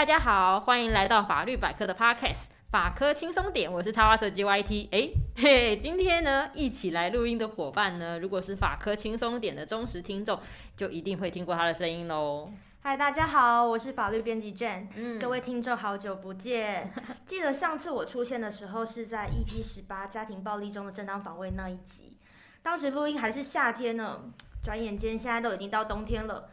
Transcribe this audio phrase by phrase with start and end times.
[0.00, 4.88] 大家好，欢迎来到法律百科的 Podcast 法科轻松点，我是插画设计 YT。
[4.92, 10.40] 哎，嘿，今天呢，一起来录音的伙伴呢，如果是法科轻松点的忠实听众，
[10.74, 12.50] 就一定会听过他的声音喽。
[12.80, 14.86] 嗨，大家好，我是法律编辑 Jane。
[14.94, 16.90] 嗯，各位听众好久不见。
[17.26, 22.16] 记得上次我出现的时候是在 EP 十八家庭暴力中的正当防卫那一集，
[22.62, 24.18] 当时录音还是夏天呢，
[24.64, 26.48] 转眼间现在都已经到冬天了。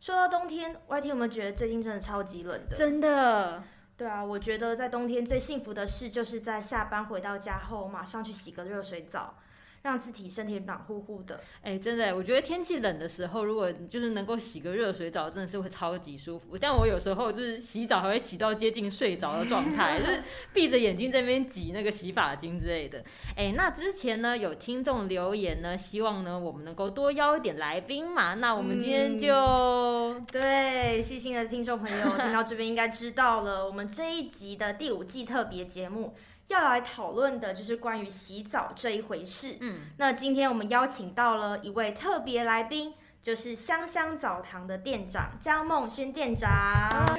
[0.00, 2.74] 说到冬天，YT 有没有觉得最近真的超级冷的？
[2.74, 3.62] 真的。
[3.98, 9.34] 对啊，我觉得在冬天最幸福的事，就是在下班回到家后，马上去洗个热水澡。
[9.82, 16.58] 让自己身体暖乎乎的，哎、欸，真的，我觉得天气冷的时候，如果就是能够洗个热水澡，真的是会超级舒服。
[16.58, 20.22] 但我有时候就是洗澡还会洗到接近睡着的状态，就是
[20.52, 22.98] 闭着眼睛在那边挤那个洗发精之类的。
[23.30, 28.34] 哎、欸，那之前呢有听众留言呢，希望呢我们能够多邀一点来宾嘛。
[28.34, 36.14] 那我们今天就、嗯、对细心的听众朋友听到这边应该知道了，我们这一集的第五季特别节目。
[36.50, 39.56] 要来讨论的就是关于洗澡这一回事。
[39.60, 46.50] 嗯，那今天我们邀请到了一位特别来宾，就是香香澡堂的店长江梦勋店长。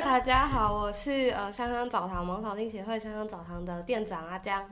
[0.03, 4.69] 大家好，我是呃香香澡堂芒草心协会香香澡堂的店长阿江。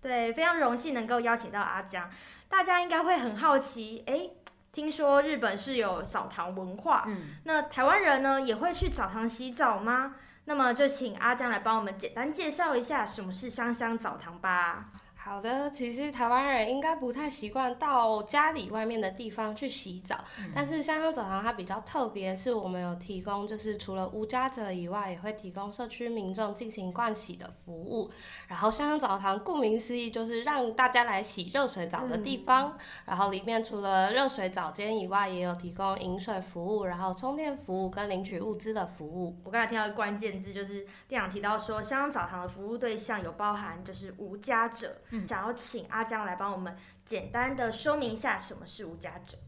[0.00, 2.10] 对，非常荣幸能够邀请到阿江。
[2.48, 4.30] 大家应该会很好奇，哎，
[4.72, 10.14] 听说日本是有澡堂文化，嗯，那台湾人呢也会去澡堂洗澡吗？
[10.46, 14.88] 那么就请阿江来帮我们简单介绍一下什么是香香澡堂吧。
[15.24, 28.10] 好的，其实台湾人应该不太习惯到家里外面的地方去洗澡，嗯、但是香香澡堂它比较特别，是我们有提供，就是除了无家者以外，也会提供社区民众进行盥洗的服务。
[28.48, 39.34] 然后香香澡堂顾名思义就是让大家来洗热水澡的地方，嗯、然后里面除了热水澡间以外，也有提供饮水服务，然后充电服务跟领取物资的服务。
[39.42, 44.94] 我刚才听到一个关键字，就是店长提到说香香澡堂的服务对象有包含就是无家者。
[45.26, 49.38] 想要请阿江来帮我们简单的说明一下什么是无家者。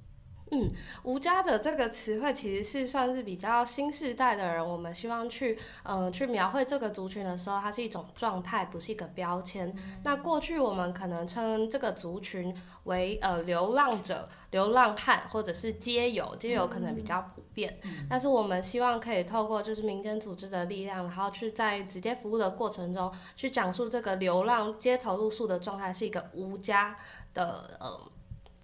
[0.52, 0.70] 嗯，
[1.02, 9.68] 无家者这个词汇其实是算是比较新时代的人，我们希望去呃去描绘这个族群的时候，它是一种状态，不是一个标签。
[9.76, 12.54] 嗯、那过去我们可能称这个族群
[12.84, 17.80] 为呃流浪者、流浪汉或者是街友，街友可能比较普遍。
[17.82, 26.96] 嗯、但是我们希望可以透过就是民间组织的力量，然后去在直接服务的过程中，去讲述这个流浪街头露宿的状态是一个无家
[27.34, 28.00] 的呃。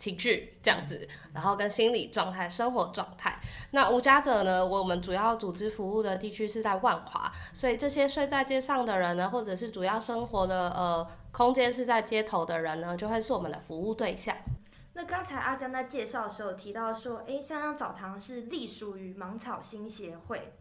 [0.02, 3.38] 情绪这样子，然后跟心理状态、生活状态。
[3.70, 4.66] 那无家者呢？
[4.66, 14.34] 我们主要组织服务的地区是在万华，所以这些睡在街上的人呢，或者是主要生活的呃空间是在街头的人呢，就会是我们的服务对象。
[14.94, 20.52] 那刚才阿江在介绍的时候提到说，哎，香香澡堂是隶属于芒草心协会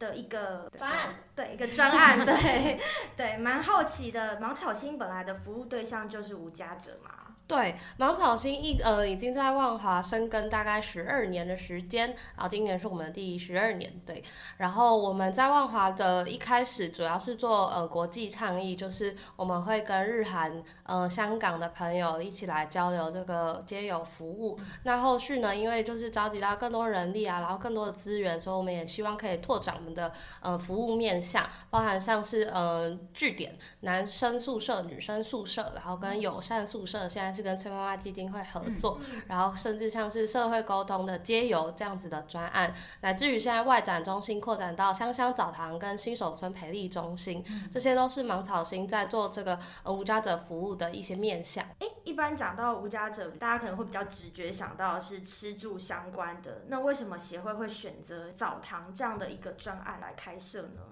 [0.00, 2.80] 的一个专案，对，一个专案， 对
[3.16, 4.40] 对，蛮好奇的。
[4.40, 7.27] 芒草心本来的服务对象就是无家者嘛？
[7.48, 14.22] 对，芒草心一呃已经在万华生根大概十二年的时间，然后今年是我们的第十二年，对。
[14.58, 24.60] 然后我们在万华的一开始主要是做呃国际倡议，就是我们会跟日韩呃香港的朋友一起来交流这个街友服务。
[24.82, 37.48] 那后续呢，因为就是召集到更多人力啊，然后更多的资源，所以我们也希望可以拓展我们的呃服务面向，包含像是呃据点男生宿舍、女生宿舍，然后跟友善宿舍，现在是。
[37.48, 51.64] 跟崔妈妈基金会合作，嗯、然后甚至像是社会沟通的街游这样子的专案，乃至于现在外展中心扩展到香香澡堂跟新手村培力中心，嗯、这些都是芒草心在做这个无家者服务的一些面向。
[51.78, 60.82] 诶，一般讲到无家者，大家可能会比较直觉想到的是吃住相关的，那为什么协会会选择澡堂这样的一个专案来开设呢？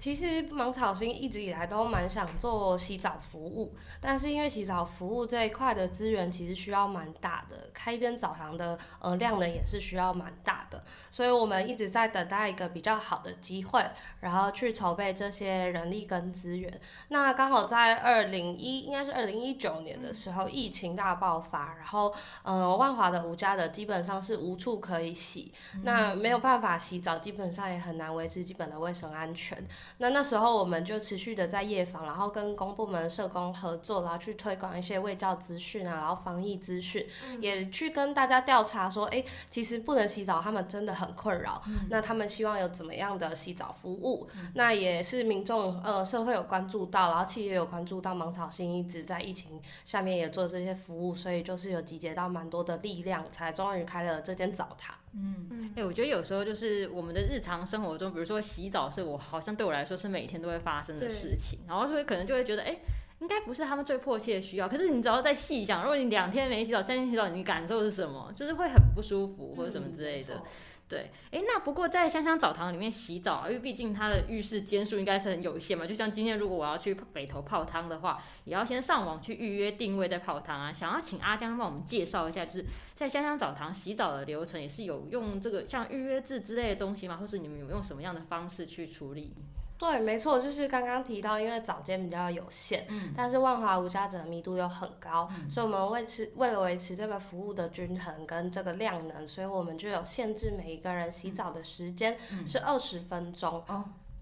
[0.00, 13.84] 其实芒草心一直以来都蛮想做洗澡服务，但是因为洗澡服务这一块的资源其实需要蛮大的，开一间澡堂的呃量呢也是需要蛮大的，所以我们一直在等待一个比较好的机会，
[14.20, 16.80] 然后去筹备这些人力跟资源。
[17.08, 22.10] 那刚好在二零一应该是二零一九年的时候，疫情大爆发，然后
[22.42, 29.62] 呃万华的无家的基本上是无处可以洗，那没有办法洗澡，基本上也很难维持基本的卫生安全。
[29.98, 41.62] 那那时候我们就持续的在夜访，然后跟公部门社工合作，然后去推广一些卫教资讯啊，然后防疫资讯，嗯、也去跟大家调查说，哎、欸，其实不能洗澡，他们真的的很困扰。
[41.66, 44.28] 嗯、那他们希望有怎么样的洗澡服务？
[44.34, 54.94] 嗯、那也是民众呃社会有关注到，然后企业有关注到，芒草心一直在疫情下面也做这些服务，所以就是有集结到蛮多的力量，才终于开了这间澡堂。
[55.12, 62.80] 嗯，哎、欸，我觉得有时候就是我们的日常生活中，比如说洗澡，是我好像对我来说是每天都会发生的事情，然后所以可能就会觉得，哎、欸，
[63.20, 64.68] 应该不是他们最迫切的需要。
[64.68, 68.32] 可是你只要再细想，如果你两天没洗澡，三天洗澡，你感受是什么？
[68.34, 70.34] 就是会很不舒服或者什么之类的。
[70.34, 70.42] 嗯
[70.90, 75.86] 对，哎，那不过在香香澡堂里面洗澡啊，因为毕竟它的浴室间数应该是很有限嘛。
[75.86, 80.72] 就像今天如果我要去北头泡汤的话，也要先上网去预约定位再泡汤啊。
[80.72, 82.64] 想要请阿江帮我们介绍一下，就是
[82.96, 87.16] 在香香澡堂洗澡的流程，也是有用这个像预约制之类的东西吗？
[87.16, 89.32] 或是你们有用什么样的方式去处理？
[89.80, 103.64] 对，没错，就是刚刚提到，因为澡间比较有限，嗯、但是万华无家者的密度又很高，嗯、所以我们维持为了维持这个服务的均衡跟这个量能，所以我们就有限制每一个人洗澡的时间是二十分钟。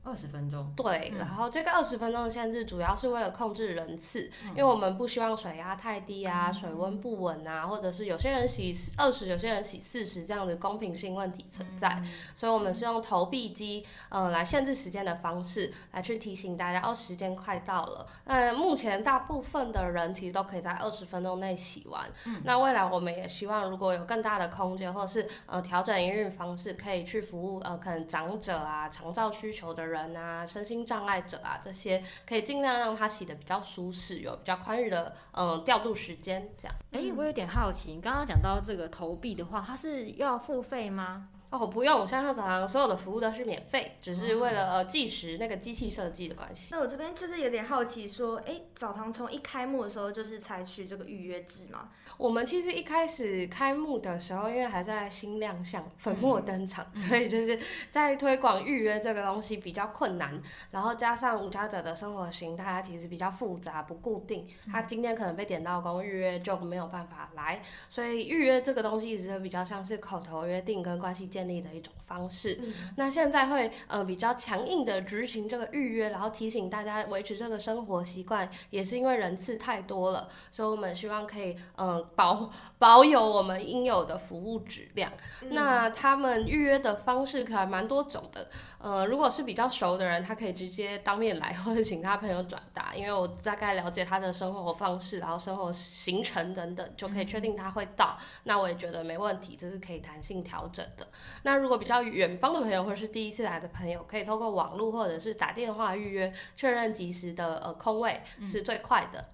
[0.08, 18.06] 二十分钟，对，嗯、然后这个二十分钟的限制主要是为了控制人次，嗯、因为我们不希望水压太低啊，嗯、水温不稳啊，或者是有些人洗二十，有些人洗四十这样的公平性问题存在，嗯、所以我们是用投币机，嗯、呃，来限制时间的方式来去提醒大家，哦，时间快到了。
[18.24, 29.97] 那目前大部分的人其实都可以在二十分钟内洗完，嗯、那未来我们也希望如果有更大的空间，或者是呃调整营运方式，可以去服务呃可能长者啊、长照需求的人。
[30.02, 36.74] 人啊，身心障碍者啊，这些可以尽量让他洗得比较舒适，有比较宽裕的嗯调度时间，这样。
[36.92, 41.28] 哎、我有点好奇，你刚刚讲到这个投币的话，它是要付费吗？
[41.50, 46.74] 哦，不用，山上澡堂所有的服务都是免费，只是为了呃计时那个机器设计的关系。
[46.74, 51.88] 那我这边就是有点好奇，说，哎、欸，澡堂从一开幕的时候就是采取这个预约制吗？
[52.18, 57.58] 我们其实一开始开幕的时候，因为还在新亮相、粉墨登场，嗯、 所以就是
[57.90, 60.38] 在推广预约这个东西比较困难。
[60.70, 71.37] 然后加上无家者的生活形态，它其实比较复杂不固定，他今天可能被点到工预约就没有办法来，所以预约这个东西一直都比较像是口头约定跟关系建。
[71.38, 85.12] 建立的一种方式，嗯、那现在会呃比较强硬的执行这个预约，然后提醒大家维持这个生活习惯，也是因为人次太多了，所以我们希望可以嗯、呃、保 保有我们应有的服务质量。
[85.42, 88.48] 嗯、那他们预约的方式可还蛮多种的。
[88.80, 98.16] 呃，如果是比较熟的人，他可以直接当面来，或者请他朋友转达，因为我大概了解他的生活方式，然后生活行程等等，就可以确定他会到。
[98.18, 101.06] 嗯、那我也觉得没问题，这是可以弹性调整的。
[101.42, 109.24] 那如果比较远方的朋友，或者是第一次来的朋友，可以透过网络或者是打电话预约，确认及时的呃空位是最快的。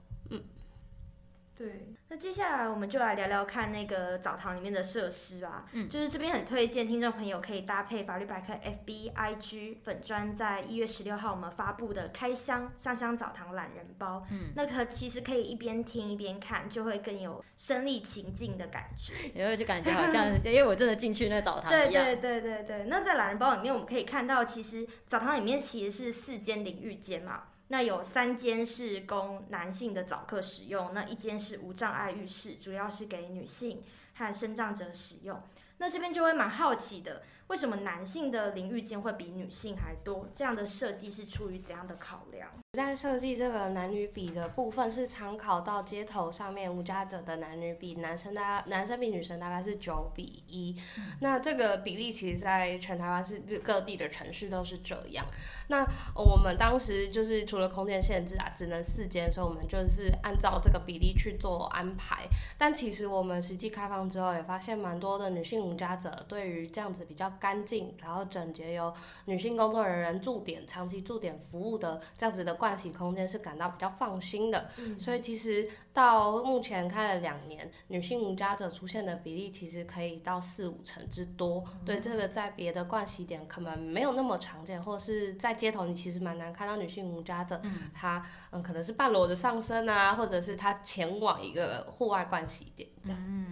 [1.57, 1.95] 对。
[2.09, 22.05] 那接下来我们就来聊聊看那个澡堂里面的设施啊，嗯，就是这边很推荐听众朋友可以搭配法律百科 FB IG 粉砖，在一月十六号我们发布的开箱上香澡堂懒人包，嗯，那个其实可以一边听一边看，就会更有身历情境的感觉，然后就感觉好像因为我真的进去那澡堂一样。
[22.05, 27.45] 对对对对对，那在懒人包里面我们可以看到，其实澡堂里面其实是四间淋浴间嘛。
[27.69, 33.83] 那有三间是供男性的早课使用，那一间是无障碍浴室，主要是给女性
[34.15, 35.43] 和身障者使用。
[35.79, 40.29] 那这边就会蛮好奇的，为什么男性的淋浴间会比女性还多？
[40.35, 42.51] 这样的设计是出于怎样的考量？
[42.75, 50.77] 在设计这个男女比的部分，是参考到街头上面无家者的男女比，男生大概男生比女生大概是九比一，
[51.21, 55.25] 那这个比例其实在全台湾是各地的城市都是这样。
[55.69, 62.27] 那我们当时就是除了空间限制啊，只能四间，所以我们就是按照这个比例去做安排。
[62.59, 68.93] 但其实我们实际开放之后，也发现蛮多的女性无家者对于这样子比较干净，然后整洁，由
[69.27, 72.57] 女性工作人员驻点、长期驻点服务的这样子的。
[72.65, 81.63] 盥洗空间是感到比较放心的，嗯、所以其实到目前开了两年，女性无家者出现的比例其实可以到四五成之多。
[81.67, 93.45] 嗯、对，这个在别的盥洗点可能没有那么常见，或者是在街头你其实蛮难看到女性无家者，嗯、她嗯可能是半裸着上身啊，或者是她前往一个户外盥洗点这样子。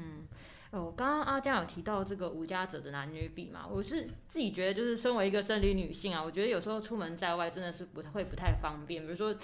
[0.72, 9.02] 嗯哦，刚刚阿江有提到这个无家者的男女比嘛，我是自己觉得就是身为一个生理女性啊，我觉得有时候出门在外真的是不会不太方便。
[9.02, 9.34] 比如说，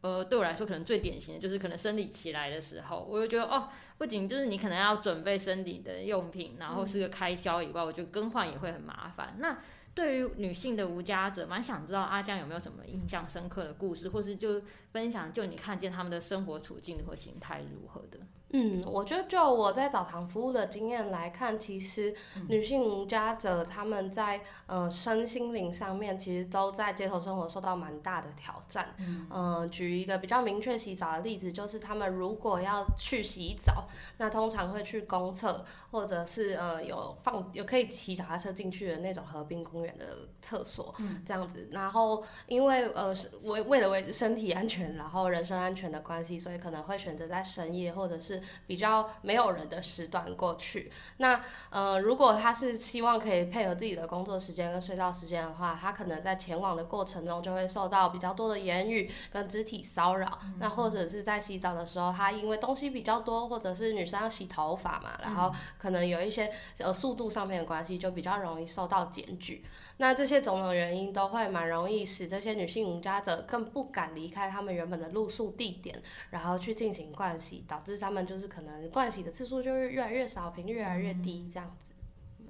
[0.00, 3.68] 呃，对我来说可能最典型的就是可能生理期来的时候，我就觉得哦，
[3.98, 9.36] 不仅就是你可能要准备生理的用品，然后是个开销以外，我觉得更换也会很麻烦。
[9.38, 9.58] 那
[9.94, 18.20] 对于女性的无家者，蛮想知道阿江有没有什么印象深刻的故事，或是就分享就你看见他们的生活处境和形态如何的。
[18.50, 22.14] 嗯，我觉得就我在澡堂服务的经验来看，其实
[22.48, 28.94] 女性无家者她们在呃身心灵上面，其实都在街头生活受到蛮大的挑战。
[28.98, 33.86] 嗯、呃，举一个比较明确洗澡的例子，就是她们如果要去洗澡，
[34.16, 41.68] 那通常会去公厕，或者是呃有放有可以骑脚踏车进去的那种河滨公园的厕所，嗯、这样子。
[41.72, 51.40] 然后因为呃是为为了维持身体安全，然后人身安全的关系，所以可能会选择在深夜或者是比较没有人的时段过去，那
[51.70, 60.38] 呃，如果他是希望可以配合自己的工作时间跟睡觉时间的话，他可能在前往的过程中就会受到比较多的言语跟肢体骚扰。
[60.44, 69.64] 嗯、那或者是在洗澡的时候，他因为东西比较多，或者是女生要洗头发嘛，然后可能有一些呃速度上面的关系，就比较容易受到检举。
[69.98, 76.00] 那这些种种原因都会蛮容易使这些女性无家者更不敢离开他们原本的露宿地点，
[76.30, 81.92] 然后去进行灌洗，导致他们就是可能灌洗的次数就是越来越少，频率越来越低这样子。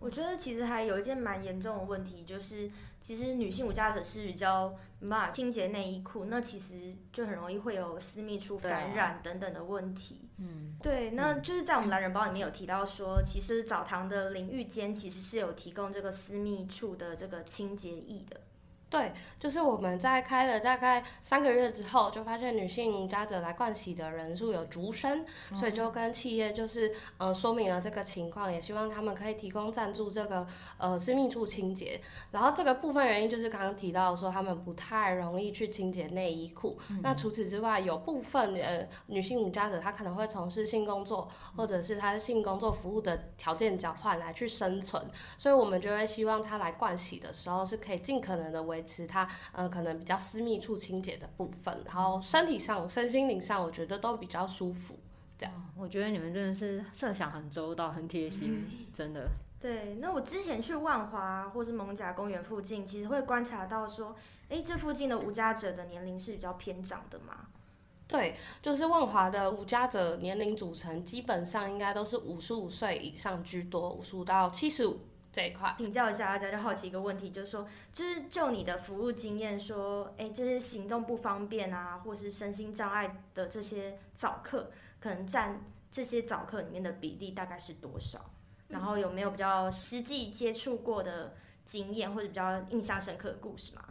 [0.01, 10.29] 我觉得其实还有一件蛮严重的问题，就是其实女性无家者是比较没办法清洁内衣裤，那其实就很容易会有私密处感染等等的问题。
[10.39, 18.41] 嗯，对，那就是在我们男人包里面有提到说，其实澡堂的淋浴间其实是有提供这个私密处的这个清洁液的。
[18.91, 30.47] 对，就是我们在开了大概三个月之后，就发现女性家者来灌洗的人数有逐升，嗯、所以就跟企业就是呃说明了这个情况，也希望他们可以提供赞助这个
[30.79, 32.01] 呃私密处清洁。
[32.31, 36.79] 然后这个部分原因就是刚刚提到说他们不太容易去清洁内衣裤。
[36.89, 45.03] 嗯、那除此之外，有部分呃女性家者她可能会从事性工作，或者是她的性工作服务的条件交换来去生存，
[45.37, 48.78] 所以我们就会希望她来灌洗的时候是可以尽可能的维。
[48.79, 54.97] 维持它呃可能比较私密处清洁的部分，然后身体上、身心灵上，我觉得都比较舒服。
[55.37, 59.29] 这样，我觉得你们真的是设想很周到、很贴心，嗯、真的。
[59.61, 64.15] 对，那我之前去万华或是蒙甲公园附近，其实会观察到说，
[64.49, 67.47] 哎，这附近的无家者的年龄是比较偏长的吗？
[68.07, 75.01] 对，就是万华的无家者年龄组成，基本上应该都是五十五岁以上居多，五十五到七十五。
[75.33, 88.19] 这一块，请教一下大家，就好奇一个问题，就是说，就是就你的服务经验说，哎，这些行动不方便啊，或是身心障碍的这些早课，可能占这些早课里面的比例大概是多少？
[88.69, 93.83] 然后有没有比较实际接触过的经验，或者比较印象深刻的故事吗？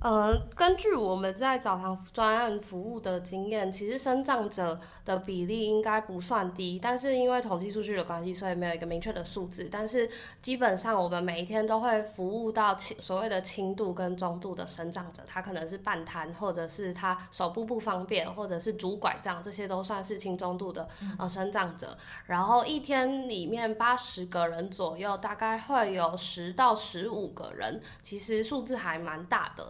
[0.00, 9.68] 呃，根据我们在澡堂专案服务的经验，其实生障者的比例应该不算低，但是因为统计数据的关系，所以没有一个明确的数字。
[9.70, 10.08] 但是
[10.40, 20.86] 基本上我们每一天都会服务到轻所谓的轻度跟中度的生长者，他可能是半瘫，或者是他手部不方便，或者是拄拐杖，这些都算是轻中度的
[21.18, 21.98] 呃生长者。
[22.26, 29.66] 然后一天里面八十个人左右，大概会有十到十五个人，其实数字还蛮大的。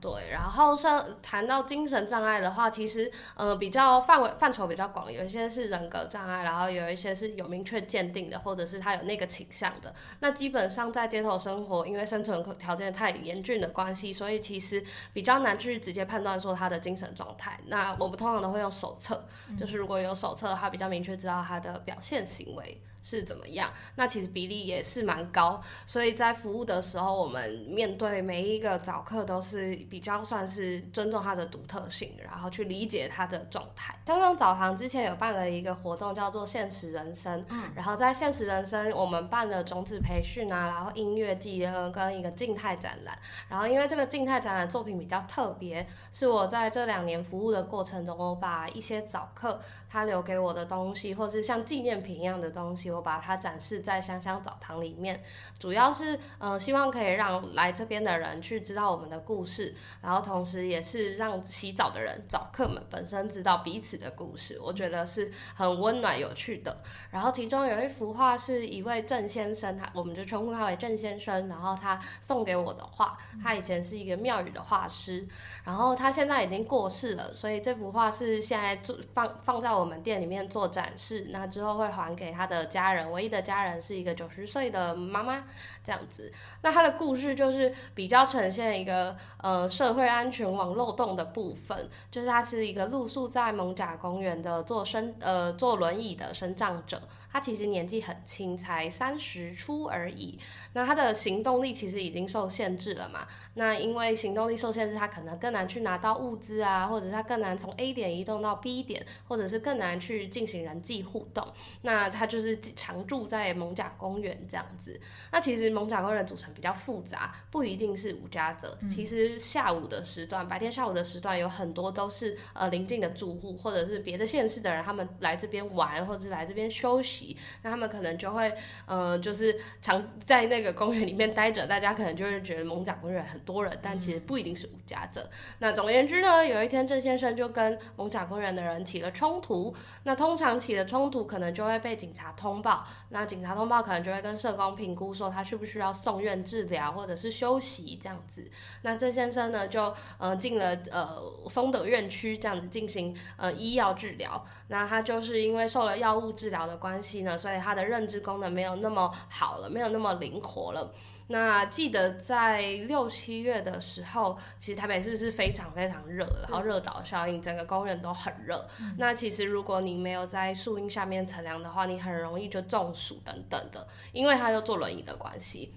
[0.00, 9.92] 对，然后上谈到精神障碍的话，其实呃比较范围范畴比较广，有一些是人格障碍，然后有一些是有明确鉴定的，或者是他有那个倾向的。
[10.20, 17.58] 那基本上在街头生活，因为生存条件太严峻的关系，所以其实比较难去直接判断说他的精神状态。
[17.66, 19.26] 那我们通常都会用手册，
[19.58, 22.80] 就是如果有手册的话，比较明确知道他的表现行为。
[23.08, 23.72] 是怎么样？
[23.94, 33.98] 那其实比例也是蛮高，所以在服务的时候，我们面对每一个早课都是比较算是尊重他的独特性，然后去理解他的状态。
[34.04, 43.18] 香港澡堂之前有办了一个活动，叫做“现实人生”，嗯，然后在“现实人生”我们办了种子培训啊，然后音乐季跟一个静态展览。
[43.48, 55.22] 然后因为这个静态展览作品比较特别，是我在这两年服务的过程中，我把一些早课他留给我的东西，或是像纪念品一样的东西，我把它展示在香香澡堂里面，
[55.56, 66.76] 主要是呃希望可以让来这边的人去知道我们的故事，然后同时也是让洗澡的人、澡客们本身知道彼此的故事，我觉得是很温暖有趣的。
[67.12, 75.24] 然后其中有一幅画是一位郑先生，他我们就称呼他为郑先生，然后他送给我的画，他以前是一个庙宇的画师，
[75.62, 85.44] 然后他现在已经过世了，所以这幅画是现在做放放在我们店里面做展示，那之后会还给他的家家人，唯一的家人是一个九十岁的妈妈，
[85.84, 86.32] 这样子。
[86.62, 97.00] 那他的故事就是比较呈现一个呃社会安全网漏洞的部分，就是他是一个露宿在蒙贾公园的坐身呃坐轮椅的生长者。
[97.30, 100.38] 他其实年纪很轻，才三十出而已。
[100.78, 103.26] 那他的行动力其实已经受限制了嘛？
[103.54, 111.44] 那因为行动力受限制，他可能更难去拿到物资啊，或者是他更难从 A 点移动到 B 点，或者是更难去进行人际互动。
[111.82, 115.00] 那他就是常住在蒙贾公园这样子。
[115.32, 118.78] 那其实蒙贾公园组成比较复杂，不一定是无家者。
[118.88, 127.36] 其实下午的时段，白天下午的时段有很多都是呃邻近的住户，或者是别的县市的人，他们来这边玩，或者是来这边休息。
[127.62, 128.52] 那他们可能就会
[128.86, 130.67] 呃，就是常在那个。
[130.72, 135.28] 公园里面待着，大家可能就会觉得蒙甲公园很多人，但其实不一定是无家者。
[135.58, 139.74] 那总而言之呢，有一天郑先生就跟蒙甲公园的人起了冲突。
[140.04, 142.86] 那通常起了冲突，可能就会被警察通报。
[143.10, 148.50] 那警察通报可能就会跟社工评估说他需不需要送院治疗或者是休息这样子。
[148.82, 154.44] 那郑先生呢就呃进了呃松德院区这样子进行呃医药治疗。
[154.70, 160.92] 那他就是因为受了药物治疗的关系呢，所以他的认知功能没有那么好了，没有那么灵活了。
[161.30, 168.66] 那记得在六七月的时候，其实台北市是非常非常热，然后热岛效应，整个公园都很热。
[168.80, 168.94] 嗯。
[168.96, 175.74] 那其实如果你没有在树荫下面乘凉的话，你很容易就中暑等等的，因为他又坐轮椅的关系。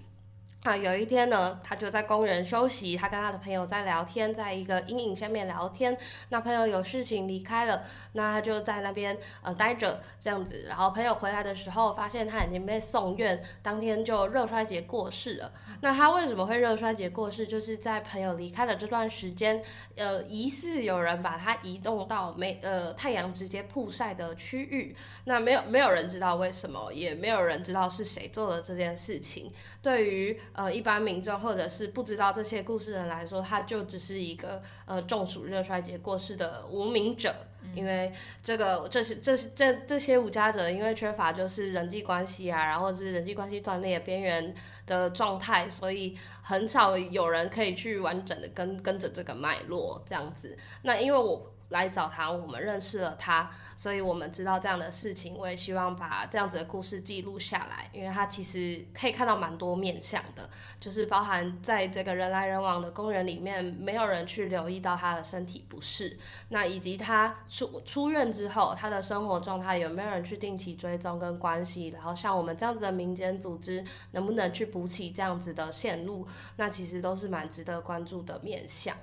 [0.62, 5.98] 啊，有一天呢，他就在公园休息，他跟他的朋友在聊天，在一个阴影下面聊天。
[6.28, 10.66] 那朋友有事情离开了，那他就在那边呃待着这样子。
[10.68, 15.52] 然后朋友回来的时候，发现他已经被送院，当天就热衰竭过世了。
[15.80, 17.44] 那他为什么会热衰竭过世？
[17.44, 19.60] 就是在朋友离开的这段时间，
[19.96, 24.94] 呃，疑似有人把他移动到没呃太阳直接曝晒的区域。
[25.24, 29.50] 那没有没有人知道为什么，也没有人知道是谁做了这件事情。
[29.82, 44.54] 对于呃，一般民众或者是不知道这些故事的人来说，他就只是一个呃中暑热衰竭过世的无名者，嗯、因为这个这些这这这些无家者，因为缺乏就是人际关系啊，然后是人际关系断裂边缘
[44.86, 50.58] 的状态，所以很少有人可以去完整的跟跟着这个脉络这样子。
[50.82, 53.50] 那因为我来澡堂，我们认识了他。
[53.74, 60.48] 所以我们知道这样的事情，我也希望把这样子的故事记录下来，因为他其实可以看到蛮多面向的，
[60.78, 66.16] 就是包含在这个人来人往的公园里面，没有人去留意到他的身体不适，
[66.50, 78.94] 那以及他出出院之后，他的生活状态有没有人去定期追踪跟关系，然后像我们这样子的民间组织，能不能去补起这样子的线路，那其实都是蛮值得关注的面向。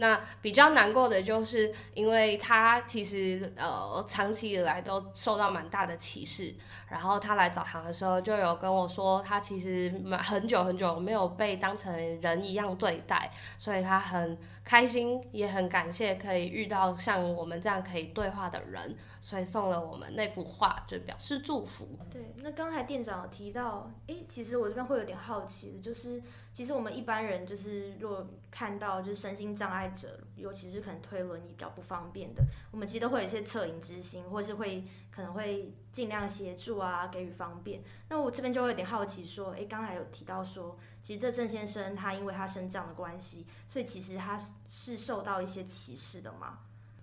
[0.00, 6.54] 那比较难过的就是，因为他其实呃长期以来都受到蛮大的歧视，
[6.88, 21.88] 然后他来澡堂的时候就有跟我说，他其实蛮很久很久没有被当成人一样对待，所以他很开心，也很感谢可以遇到像我们这样可以对话的人，所以送了我们那幅画，就表示祝福。
[22.10, 37.82] 对，那刚才店长有提到，诶，其实我这边会有点好奇的，就是其实我们一般人就是若看到就是身心障碍者，尤其是可能推轮椅比较不方便的，我们其实都会有一些恻隐之心，或是会可能会尽量协助啊，给予方便。
[38.08, 40.78] 那我这边就会有点好奇，说，诶，刚才有提到说。
[41.00, 46.58] 其实这郑先生他因为他身障的关系，所以其实他是受到一些歧视的嘛。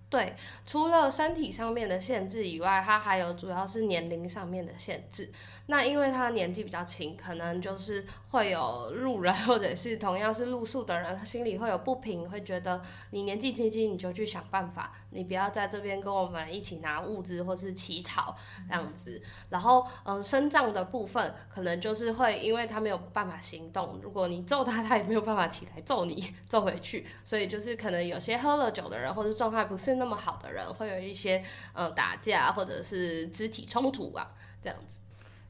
[0.07, 5.31] 对，除了身体上面的限制以外，他还有主要是年龄上面的限制。
[5.67, 19.19] 那因为他年纪比较轻，可能就是会有路人 或者是同样是露宿的人，他心里会有不平，会觉得你年纪轻轻你就去想办法，你不要在这边跟我们一起拿物资或是乞讨这样子。
[19.49, 27.07] 然后，嗯，身障的部分可能就是会因为他没有办法行动，如果你揍他，他也没有办法起来揍你，揍回去。
[27.23, 34.99] 所以就是可能有些喝了酒的人或者状态不是那么好的人，会有一些呃打架或者是肢体冲突啊这样子。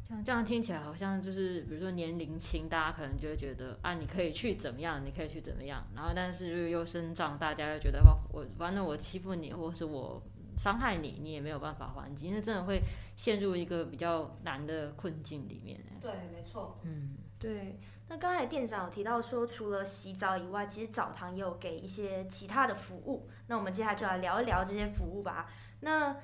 [0.07, 5.83] 像这样听起来好像就是，比如说年龄轻，大家可能就会觉得啊，你可以去怎么样，你可以去怎么样。
[5.95, 7.99] 然后，但是如果又生长，大家又觉得
[8.31, 10.21] 我反正我欺负你，或是我
[10.57, 12.79] 伤害你，你也没有办法还击，那真的会
[13.15, 15.79] 陷入一个比较难的困境里面。
[15.99, 16.79] 对，没错。
[16.83, 17.79] 嗯，对。
[18.07, 23.27] 那刚才店长有提到说，除了洗澡以外，其实澡堂也有给一些其他的服务。
[23.47, 25.49] 那我们接下来就来聊一聊这些服务吧。
[25.79, 26.15] 那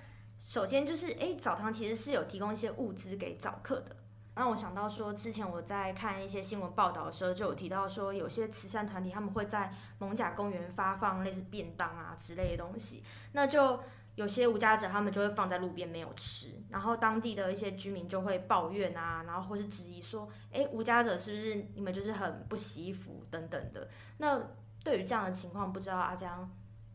[0.43, 3.95] 首先就是，诶，澡堂其实是有提供一些物资给澡客的。
[4.33, 13.03] 让我想到说，之前我在看一些新闻报道的时候，就有提到说，有些慈善团体他们会在艋舺公园发放类似便当啊之类的东西。
[13.33, 13.79] 那就
[14.15, 23.89] 有些无家者他们就会放在路边没有吃，然后当地的一些居民就会抱怨啊，然后或是质疑说，诶，无家者是不是你们就是很不惜福等等的？
[24.17, 24.41] 那
[24.83, 26.49] 对于这样的情况，不知道阿江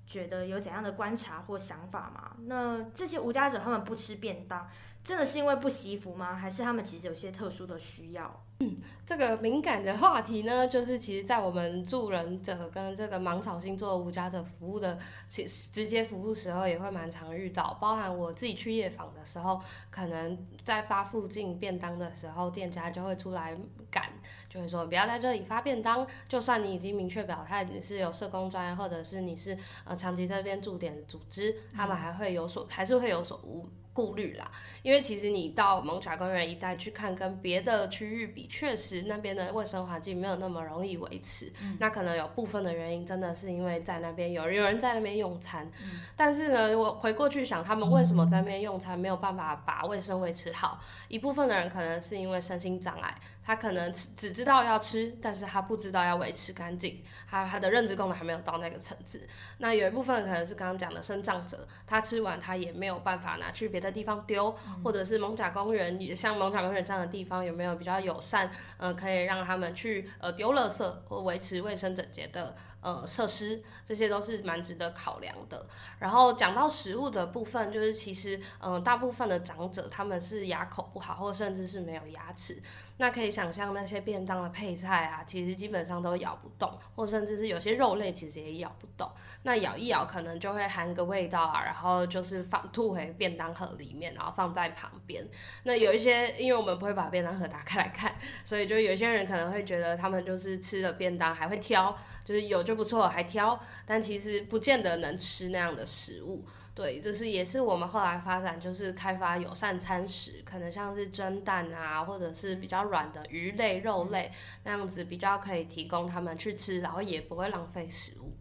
[0.07, 2.37] 觉得有怎样的观察或想法吗？
[2.47, 4.67] 那这些无家者他们不吃便当，
[5.07, 6.35] 真的是因为不惜福吗？
[6.35, 8.43] 还是他们其实有些特殊的需要？
[8.59, 23.57] 嗯，这个敏感的话题呢，就是其实，在我们助人者跟这个芒草星座无家者服务的，其直接服务时候也会蛮常遇到，包含我自己去夜访的时候，可能在发附近便当的时候，店家就会出来
[23.89, 24.11] 赶，
[24.49, 33.69] 就会说不要在这里发便当，就算你已经明确表态你是有社工专业，或者是你是呃长期在这边驻点组织，他们还会有所，还是会有所误。
[33.97, 34.45] 顾虑啦，
[34.83, 41.51] 因为其实你到蒙卡公园一带去看，跟别的区域比，确实那边的卫生环境没有那么容易维持。
[41.63, 45.65] 嗯、那可能有部分的原因，真的是因为在那边有有人在那边用餐。
[45.83, 50.79] 嗯、但是呢，我回过去想，他们为什么在那边用餐没有办法把卫生维持好？
[51.09, 53.15] 一部分的人可能是因为身心障碍。
[53.47, 59.25] 他可能只只知道要吃，但是他不知道要维持干净，他他的认知功能还没有到那个层次。
[59.59, 72.57] 那有一部分可能是刚刚讲的生长者，他吃完他也没有办法拿去别的地方丢，嗯、或者是蒙甲公园，也像蒙甲公园这样的地方有没有比较友善，呃，可以让他们去呃丢垃圾或维持卫生整洁的。
[72.83, 75.67] 呃，设施这些都是蛮值得考量的。
[75.99, 82.63] 然后讲到食物的部分，就是其实，嗯、呃，大部分的长者他们是牙口不好，或甚至是没有牙齿。
[82.99, 89.11] 那可以想象那些便当的配菜啊，其实基本上都咬不动，或甚至是有些肉类其实也咬不动。
[89.43, 95.27] 那咬一咬可能就会含个味道啊，然后就是放吐回便当盒里面，然后放在旁边。
[95.65, 101.97] 那有一些，因为我们不会把便当盒打开来看，所以就有些人可能会觉得他们就是吃了便当还会挑。
[102.25, 103.57] 就是有就不错，还挑，
[103.87, 106.45] 但其实不见得能吃那样的食物。
[106.77, 114.31] 对，就是也是我们后来发展，就是开发友善餐食，可能像是蒸蛋啊，或者是比较软的鱼类、肉类
[114.65, 118.37] 那样子，比较可以提供他们去吃，然后也不会浪费食物。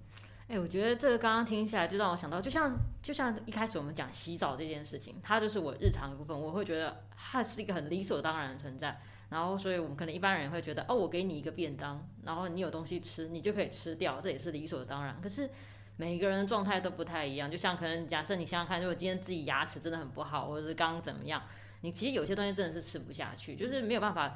[0.49, 8.99] 哎、欸，我觉得这个刚刚听起来就让我想到，就像就像一开始我们讲洗澡这件事情，它就是我日常一部分，我会觉得它是一个很理所当然的存在。
[9.29, 15.19] 然后，所以我们可能一般人会觉得，哦，我给你一个便当，然后你有东西吃，你就可以吃掉，这也是理所当然。
[15.19, 15.49] 可是
[15.97, 21.41] 每一个人的状态都不太一样，就像可能假设你想想看，如果今天自己牙齿真的很不好，或者是刚刚怎么样，
[21.81, 24.35] 你其实有些东西真的是吃不下去，就是没有办法。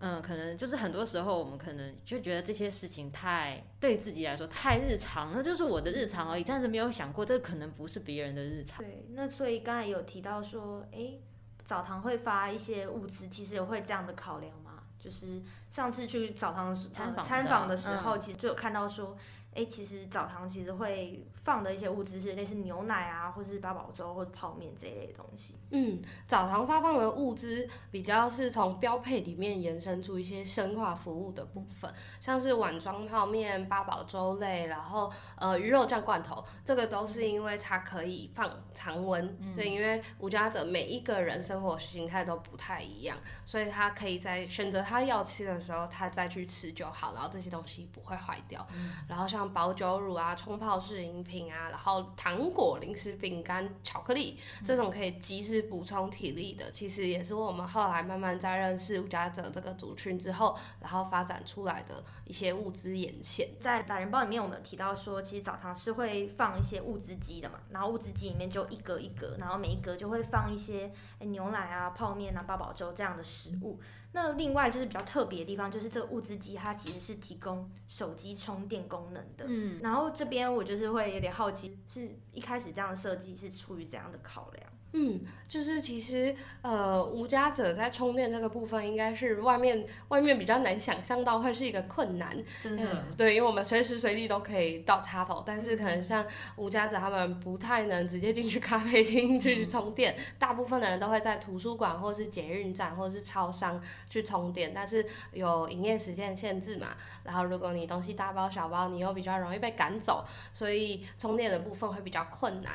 [0.00, 8.78] 嗯，可能就是很多时候我们可能就觉得这些事情太对自己来说太日常，那就是我的日常而已，但是没有想过这可能不是别人的日常。
[8.78, 11.20] 对，那所以刚才有提到说，诶。
[11.64, 14.84] 澡堂会发一些物资，其实也会这样的考量吗？
[14.98, 19.14] 就是上次去澡堂的时候，参访的时候，其实就有看到说。
[19.58, 25.56] 哎，其实澡堂其实会放的一些物资是类似牛奶啊，或是八宝粥或者泡面这一类的东西。
[25.70, 39.36] 嗯，澡堂发放的物资比较是从标配里面延伸出一些深化服务的部分，像是碗装泡面、八宝粥类，然后呃鱼肉酱罐头，这个都是因为它可以放常温。
[39.40, 48.64] 嗯、对，因为无家者每一个人生活形态都不太一样，所以他可以在选择他要吃的时候，他再去吃就好，然后这些东西不会坏掉。
[48.74, 63.48] 嗯、然后像保酒乳啊、冲泡式饮品啊，然后糖果、零食、饼干、巧克力，这种可以及时补充体力的，其实也是我们后来慢慢在认识无家者这个族群之后，然后发展出来的一些物资沿线。
[63.60, 73.80] 在懒人包里面，我们有提到说，其实澡堂是会放一些物资机的嘛，然后物资机里面就一格一格，然后每一格就会放一些牛奶啊、泡面啊、八宝粥这样的食物。
[74.12, 79.44] 那另外就是比较特别的地方，就是这个物资机它其实是提供手机充电功能的。
[79.46, 84.67] 嗯，然后这边我就是会有点好奇，是一开始这样的设计是出于怎样的考量？
[84.92, 92.28] 嗯，就是其实呃，无家者在充电这个部分，应该是外面外面比较难想象到会是一个困难。
[92.62, 106.88] 真的、嗯，对，因为我们随时随地都可以到插头，但是可能像无家者他们不太能直接进去咖啡厅去充电，嗯、大部分的人都会在图书馆或是捷运站或是超商去充电，但是有营业时间限制嘛，
[107.24, 112.72] 然后如果你东西大包小包，你又比较容易被赶走，所以充电的部分会比较困难。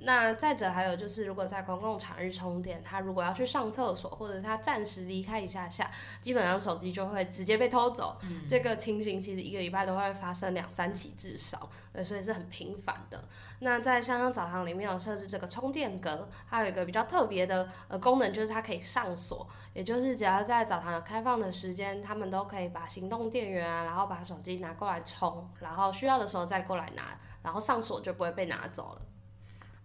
[0.00, 5.90] 那再者还有就是，如果在公共场域充电，他如果要去上厕所，或者他暂时离开一下下，
[6.20, 8.18] 基本上手机就会直接被偷走。
[8.22, 13.22] 嗯、这个情形其实一个礼拜都会发生两三起至少，对，所以是很频繁的。
[13.60, 29.02] 那在香香澡堂里面有设置这个充电格，还有一个比较特别的呃功能，就是它可以上锁，也就是只要在澡堂有开放的时间，他们都可以把行动电源啊，然后把手机拿过来充，然后需要的时候再过来拿，然后上锁就不会被拿走了。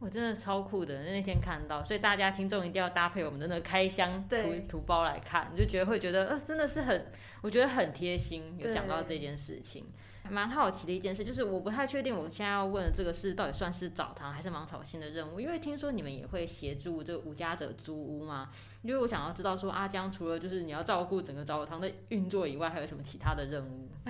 [0.01, 4.35] 我真的超酷的，那天看到，所以大家听众一定要搭配我们的那个开箱图
[4.67, 7.05] 图包来看，你就觉得会觉得，呃，真的是很，
[7.41, 9.85] 我觉得很贴心，有想到这件事情。
[10.29, 18.49] 蛮好奇的一件事，就是我不太确定我现在要问的这个事到底算是澡堂还是芒草心的任务，因为听说你们也会协助这个无家者租屋嘛。
[18.81, 23.87] 因为我想要知道说阿江除了就是你要照顾整个澡堂的运作以外，还有什么其他的任务？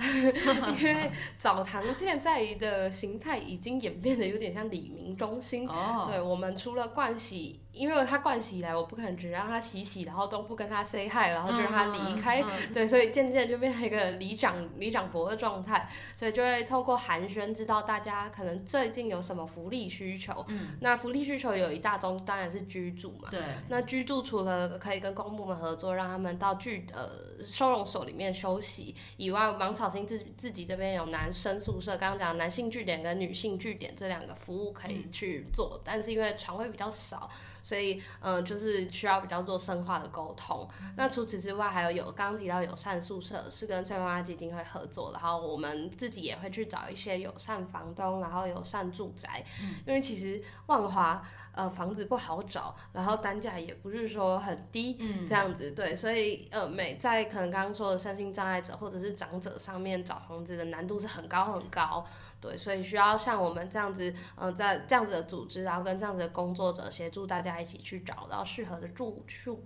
[0.80, 5.68] 因为澡堂现在的形态已经演变得有点像里民中心。
[5.68, 6.06] 哦。
[6.08, 12.40] 对，我们除了盥洗，因为他盥洗来，我不可能只让他洗洗，然后都不跟他 say hi，然后就让他离开。
[12.40, 20.42] 嗯嗯、对，所以渐渐就变成一个里长里长伯的状态，所以就会透过寒暄知道大家可能最近有什么福利需求。
[20.48, 20.78] 嗯。
[20.80, 23.28] 那福利需求有一大宗，当然是居住嘛。
[23.30, 23.40] 对。
[23.68, 27.10] 那居住除了可以跟公部门合作，让他们到居呃
[27.42, 37.28] 收容所里面休息以外，芒草心自自己这边有男生宿舍，刚刚讲男性据点跟女性据点这两个服务可以去做，但是因为床位比较少，
[37.62, 40.68] 所以嗯、就是需要比较做深化的沟通。
[40.96, 49.44] 那除此之外，还有有刚刚提到友善宿舍是跟翠花基金会合作，然后我们自己也会去找一些友善房东，然后友善住宅，
[49.86, 51.22] 因为其实万华。
[51.52, 62.04] 呃，房子不好找，然后单价也不是说很低，嗯、这样子对，所以呃，每在可能刚刚说的身心障碍者或者是长者上面找房子的难度是很高很高，
[62.40, 69.62] 对，所以需要像我们这样子，呃，在这样子的组织，然后跟这样子的工作者协助大家一起去找到适合的住处。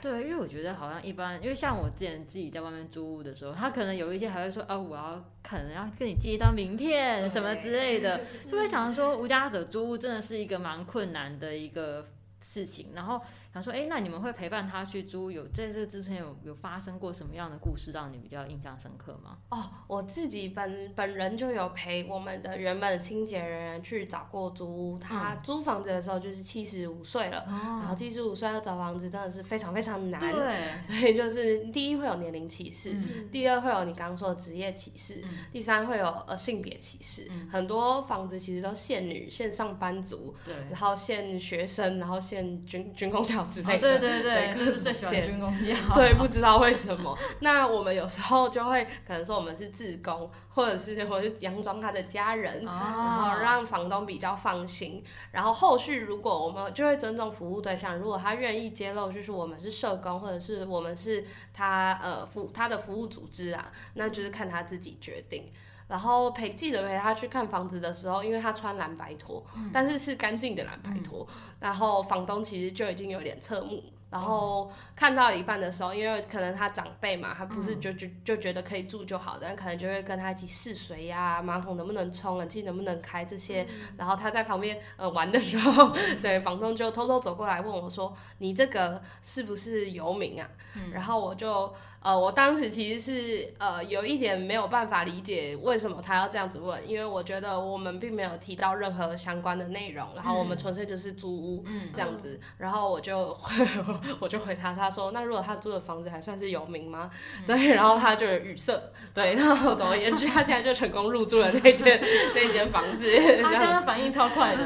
[0.00, 12.08] 对，因为我觉得好像一般，因为像我之前自己在外面租屋的时候，他可能有一些还会说，啊，我要可能要跟你借一张名片什么之类的，就会想说无家者租屋真的是一个蛮困难的一个
[12.40, 13.20] 事情，然后。
[13.52, 15.30] 他说：“哎，那你们会陪伴他去租？
[15.30, 24.98] 有在这之前有有发生过什么样的故事让你比较印象深刻吗？”哦，我自己本本人就有陪我们的原本的清洁人员去找过租屋。
[24.98, 30.20] 他租房子的时候就是七十五岁了，嗯、然后七十五岁要找房子真的是非常非常难。
[30.20, 30.56] 对，
[31.00, 37.26] 所以就是第一会有年龄歧视，嗯、第二会有你刚刚说的职业歧视，嗯、第三会有呃性别歧视。
[37.30, 45.76] 嗯、很多房子其实都限女、限上班族，对，然后限学生，然后限军军工之类的，哦、对对对，就是最喜欢军工药。
[45.94, 47.16] 对，不知道为什么。
[47.40, 55.02] 那我们有时候就会可能说我们是自工，或者是或者是佯装他的家人，哦、然后让房东比较放心。
[55.32, 65.50] 然后后续如果我们就会尊重服务对象，如果他愿意揭露，就是我们是社工，或者是我们是他呃服他的服务组织啊，那就是看他自己决定。
[65.90, 73.82] 然后陪记者陪他去看房子的时候，因为他穿蓝白拖，嗯、但是是干净的蓝白拖，嗯、然后房东其实就已经有点侧目。
[74.08, 83.64] 然后看到一半的时候，因为可能他长辈嘛，他不是就就就觉得可以住就好，但可能就会跟他一起试水呀，马桶能不能冲，冷气能不能开这些。
[83.96, 90.48] 然后他在旁边呃玩的时候， 对，房东就偷偷走过来问我说：“你这个是不是游民啊？”
[90.92, 91.72] 然后我就
[92.02, 103.36] 呃，我当时其实是呃有一点没有办法理解为什么他要这样子问，因为我觉得我们并没有提到任何相关的内容，然后我们纯粹就是租屋这样子，然后我就。
[104.18, 107.10] 我就回他，他说：“那如果他租的房子还算是有名吗？”
[107.40, 108.80] 嗯、对，然后他就有语塞。
[109.12, 112.00] 对，然后总而言之，他现在就成功入住了那间
[112.34, 113.10] 那间房子。
[113.42, 114.62] 他真的反应超快的，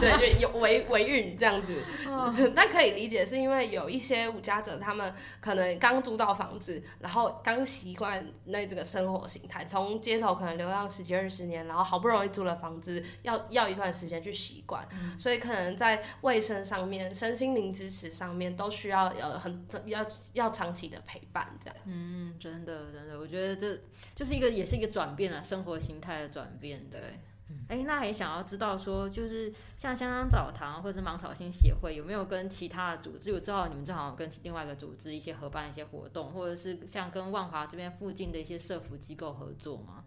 [0.00, 1.74] 对，就有维维运这样子。
[2.08, 21.76] 哦、 但可以理解，是因为有一些无家者，他们可能刚租到房子，然后刚习惯那这个生活形态，从街头可能流浪十几二十年，然后好不容易租了房子，要要一段时间去习惯，嗯、所以可能在卫生上面、身心灵支持上面都需要有很要要长期的陪伴，这样。
[21.86, 23.78] 嗯，真的真的，我觉得这
[24.14, 27.00] 就是一个也是一个转变啊，生活形态的转变，对。
[27.68, 33.32] 哎、欸，那也想要知道说，就是像香香澡堂或者是芒草心协会，有没有跟其他的组织？
[33.32, 40.04] 我知道你们正好跟另外一个组织一些合办一些活动，或者是像跟万华这边附近的一些社福机构合作吗？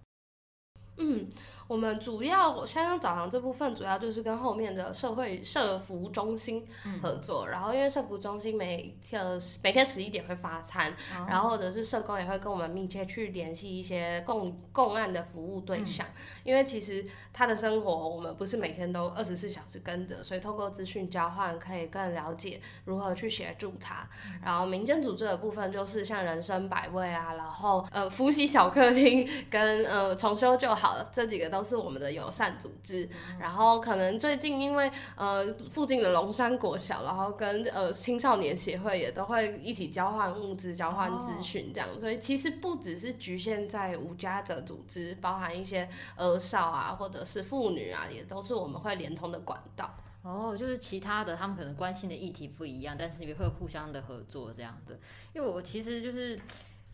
[0.98, 1.28] 嗯。
[1.68, 6.64] 我们主要香香澡堂这部分主要就是跟后面的社会社服中心
[7.02, 24.08] 合作，嗯、然后因为社服中心每个每天十一点会发餐，哦、然后或者是社工也会跟我们密切去联系一些共共案的服务对象，嗯、因为其实他的生活我们不是每天都二十四小时跟着，所以透过资讯交换可以更了解如何去协助他。
[24.28, 31.55] 嗯、然后民间组织的部分就是像人生百味啊，然后呃福喜小客厅 跟呃重修就好了这几个。
[31.56, 33.08] 都是我们的友善组织，
[33.40, 45.88] 然后可能最近因为呃附近的龙山国小，然后跟呃青少年协会也都会一起交换物资、交换资讯这样，所以其实不只是局限在无家者组织，包含一些
[46.18, 49.90] 儿少啊，或者是妇女啊，也都是我们会连通的管道。
[50.24, 55.00] 哦，就是其他的他们可能关心的议题不一样，但是也会互相的合作这样的。
[55.34, 56.38] 因为我其实就是。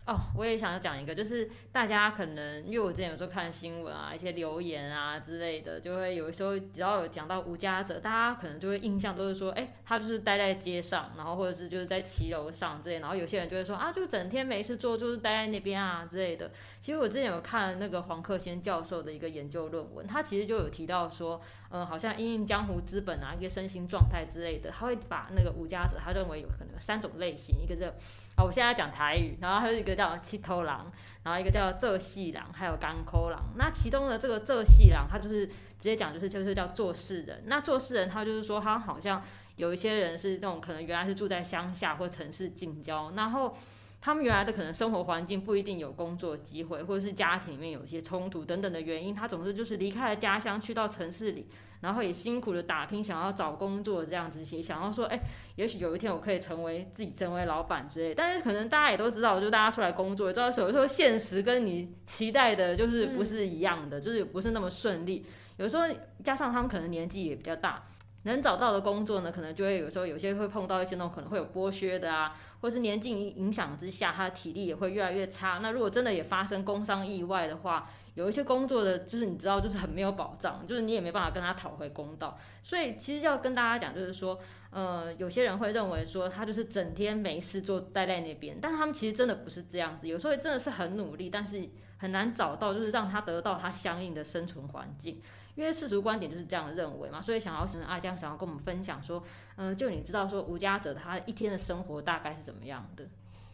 [0.08, 16.52] 哦，我也想要讲一个，就是大家可能因为我之前有时候看新闻啊，一些留言啊之类的，就会有时候只要有讲到无家者，大家可能就会印象都是说，哎，他就是待在街上，然后或者是就是在骑楼上之类，然后有些人就会说啊，就整天没事做，就是待在那边啊之类的。
[16.82, 27.94] 其实我之前有看那个黄克先教授的一个研究论文，他其实就有提到说，嗯，好像因应江湖资本啊，一些身心状态之类的，他会把那个无家者，他认为有可能有三种类型，一个是。
[28.36, 30.92] 啊，我现在讲台语，然后还有一个叫七头狼，
[31.24, 33.40] 然后一个叫做细狼，还有干抠狼。
[33.58, 37.44] 那其中的这个这系狼，他就是直接讲就是就是叫做事人。
[37.46, 39.22] 那做事人，他就是说他好像
[39.58, 43.56] 有一些人是那种可能原来是住在乡下或城市近郊，然后
[44.02, 51.48] 他们原来的可能生活环境不一定有工作机会，或者是家庭里面有一些冲突等等的原因，他总是就是离开了家乡去到城市里。
[51.82, 55.20] 然后也辛苦的打拼，想要找工作这样子，也想要说，哎，
[55.56, 58.14] 也许有一天我可以成为自己，成为老板之类。
[58.14, 65.26] 但是可能大家也都知道，就大家出来工作，知道有时候现实跟你期待的，就是不是一样的，就是不是那么顺利。
[65.58, 65.84] 有时候
[66.24, 67.84] 加上他们可能年纪也比较大，
[68.26, 75.60] 能找到的工作呢，可能就会有时候有些会碰到一些那种可能会有剥削的啊，或是年纪影响之下，他的体力也会越来越差。
[75.62, 82.38] 那如果真的也发生工伤意外的话，有一些工作的，就是你知道，就是很没有保障，就是你也没办法跟他讨回公道。
[82.62, 84.38] 所以其实要跟大家讲，就是说，
[84.70, 90.08] 呃，有些人会认为说他就是整天没事做，待在那边，但他们其实真的不是这样子。
[90.08, 95.22] 有时候真的是很努力，但是很难找到，就是让他得到他相应的生存环境。
[95.56, 99.22] 因为世俗观点就是这样认为嘛，所以想要请阿江想要跟我们分享说，
[99.56, 103.08] 嗯、就你知道说无家者他一天的生活大概是怎么样的？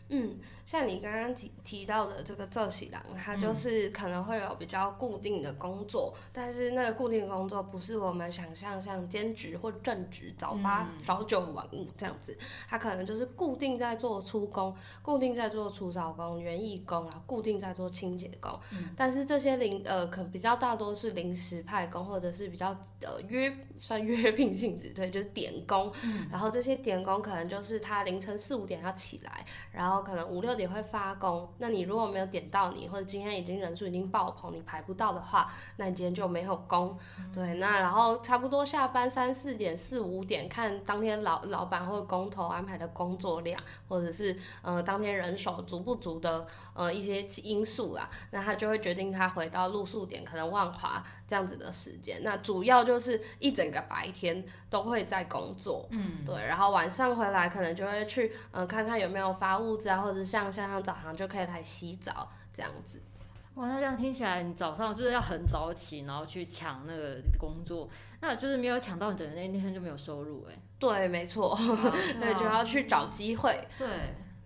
[0.10, 12.38] 嗯，像你刚刚提提到的这个做事人，他就是可能会有比较固定的工作，嗯、但是那个固定的工作不是我们想象像兼职或正职早八早九晚五这样子，
[12.70, 18.58] 他可能就是固定在做出工，固定在做除草工、园艺工然后，固定在做清洁工。
[18.72, 22.70] 嗯、但是这些临呃，可比较大多是临时派工，或者是比较
[23.02, 25.92] 呃约算约聘性质，对，就是点工。
[26.04, 29.97] 嗯、然后这些点工可能就是他凌晨四五点要起来，然后。
[30.02, 36.98] 可能五六点会发工，那你如果没有点到你，或者今天已经人数已经爆棚，你排不到的话，那你今天就没有工。
[37.20, 52.20] 嗯、对，那然后差不多下班三四点、四五点，看当天老老板或者工头安排的工作量，或者是呃当天人手足不足的呃一些因素啦，那他就会决定他回到露宿点，可能万华这样子的时间。
[52.22, 59.87] 那主要就是一整个白天都会在工作，嗯，对，然后晚上回来可能就会去嗯、呃、看看有没有发物资。
[59.88, 63.02] 然后或者像像像早上就可以来洗澡这样子，
[63.56, 67.90] 哇，那这样听起来，你早上就是要很早起，然后去抢那个工作，
[68.22, 70.54] 那就是没有抢到，你等于那那天就没有收入哎。
[70.80, 71.58] 对，没错，
[72.22, 73.68] 对，就要去找机会。
[73.80, 73.88] 对。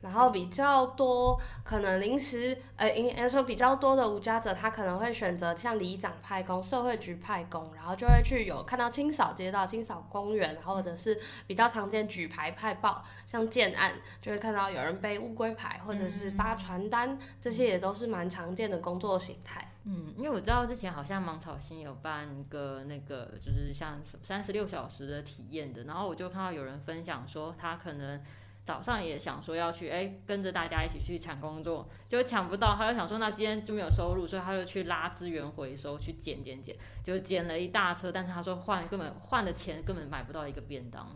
[0.01, 19.71] 然后比较多可能临时，呃，应该说比较多的无家者，他可能会选择像里长派工、社会局派工，然后就会去有看到清扫街道、清扫公园，然后或者是比较常见举牌派报，像建案就会看到有人背乌龟牌，或者是发传单，这些也都是蛮常见的工作形态。
[19.83, 28.19] 嗯，因为我知道之前好像芒草心有办一个那个就是像三十六小时的体验的，然后我就看到有人分享说他可能。
[28.63, 41.09] 早上也想说要去，哎、欸，跟着大家一起去抢工作，就抢不到，他就想说那今天就没有收入，所以他就去拉资源回收，去捡捡捡，就捡了一大车，但是他说换根本换的钱根本买不到一个便当。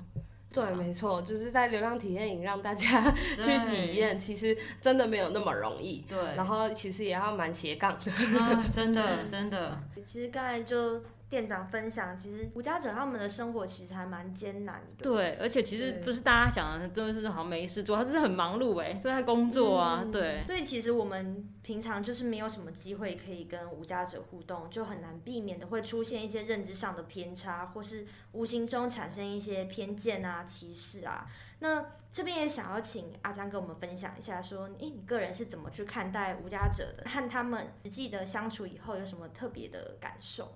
[0.51, 6.05] 对，没错，就是在流量体验营让大家 去体验，其实真的没有那么容易。
[6.07, 8.11] 对，然后其实也要蛮斜杠的。
[8.39, 9.79] 啊，真的真的。
[10.05, 11.01] 其实刚才就。
[11.35, 15.03] 店长分享，其实无家者他们的生活其实还蛮艰难的。
[15.03, 19.99] 对，而且其实不是大家想的，真的是好像没事做，他真的很忙碌哎，就在工作啊。
[20.05, 31.27] 嗯、对，所以其实我们平常就是没有什么机会可以跟无家者互动，就很难避免的会出现一些认知上的偏差，或是无形中产生一些偏见啊、歧视啊。
[31.59, 37.09] 那这边也想要请阿张跟我们分享一下，说，诶，你个人是怎么去看待无家者的？
[37.09, 40.55] 和他们实际的相处以后有什么特别的感受？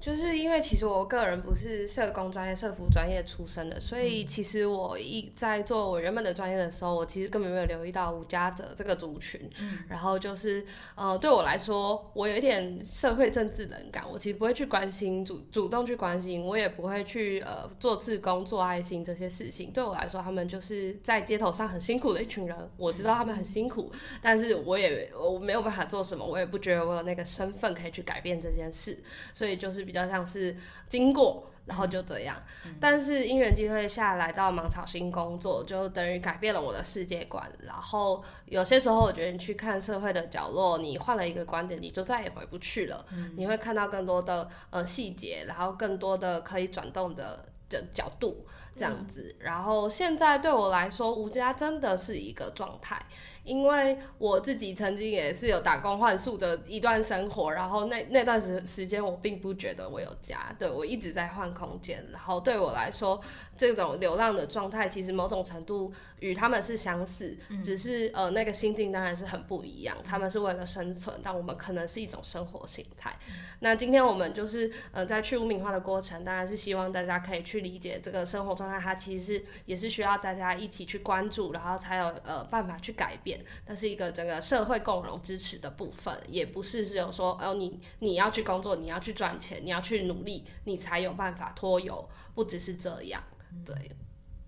[0.00, 9.40] 就是因为其实我个人不是社工专业、社服专业出身的，所以其实我一在做我原本的专业的时候，我其实根本没有留意到无家者这个族群。
[9.58, 19.72] 嗯，然后就是呃，对我来说，我有一点社会政治冷感，我其实不会去关心主主动去关心，我也不会去呃做志工、做爱心这些事情。
[19.72, 23.90] 对我来说，他们就是在街头上很辛苦的一群人，我知道他们很辛苦，
[24.22, 28.96] 但是我也我没有办法做什么，我也不觉得我有那个身份可以去改变这件事，
[29.34, 29.87] 所以就是。
[29.88, 30.54] 比较像是
[30.86, 32.36] 经过，然后就这样。
[32.66, 37.50] 嗯、但是因缘机会下来到芒草心工作，就等于改变了我的世界观。
[37.66, 43.02] 然后有些时候，我觉得你去看社会的角落，你换了一个观点，你就再也回不去了。
[43.12, 49.34] 嗯、你会看到更多的呃细节，然后更多的可以转动的的角度，这样子。
[49.38, 53.00] 嗯、然后现在对我来说，无家真的是一个状态。
[53.48, 63.18] 因为我自己曾经也是有打工换宿的一段生活，然后那那段时时间我并不觉得我有家，对，我一直在换空间，然后对我来说，
[63.56, 65.90] 这种流浪的状态其实某种程度
[66.20, 73.16] 与他们是相似，嗯、只是呃那个心境当然是很不一样，他们是为了生存，但我们可能是一种生活形态。
[73.30, 83.37] 嗯、那今天我们就是呃在去污名化的过程，当然是希望大家可以去理解这个生活状态，它其实是也是需要大家一起去关注，然后才有呃办法去改变。
[83.66, 93.22] 那是一个整个社会共融支持的部分，也不是只有说哦，你你要去工作，你要去赚钱，你要去努力，你才有办法脱油，不只是这样。
[93.64, 93.74] 对，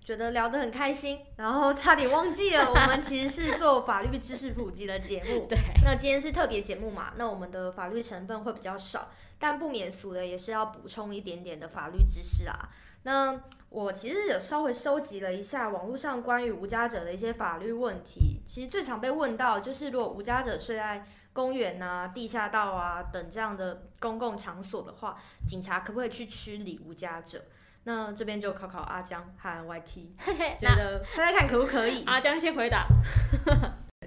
[0.05, 5.47] 觉得聊得很开心，然后差点忘记了，我们其实是做法律知识普及的节目。
[5.49, 12.69] 对，那今天是特别节目嘛，那我们的法律成分会比较少，但不免俗的也是要补充一点点的法律知识啊。
[13.03, 27.43] 那我其实有稍微收集了一下网络上关于无家者的一些法律问题，其实最常被问到就是，如果无家者睡在公园啊、地下道啊等这样的公共场所的话，警察可不可以去驱离无家者？
[27.85, 30.09] 那这边就考考阿江和 YT，
[30.59, 32.05] 觉得猜猜看可不可以？
[32.05, 32.87] 阿江先回答。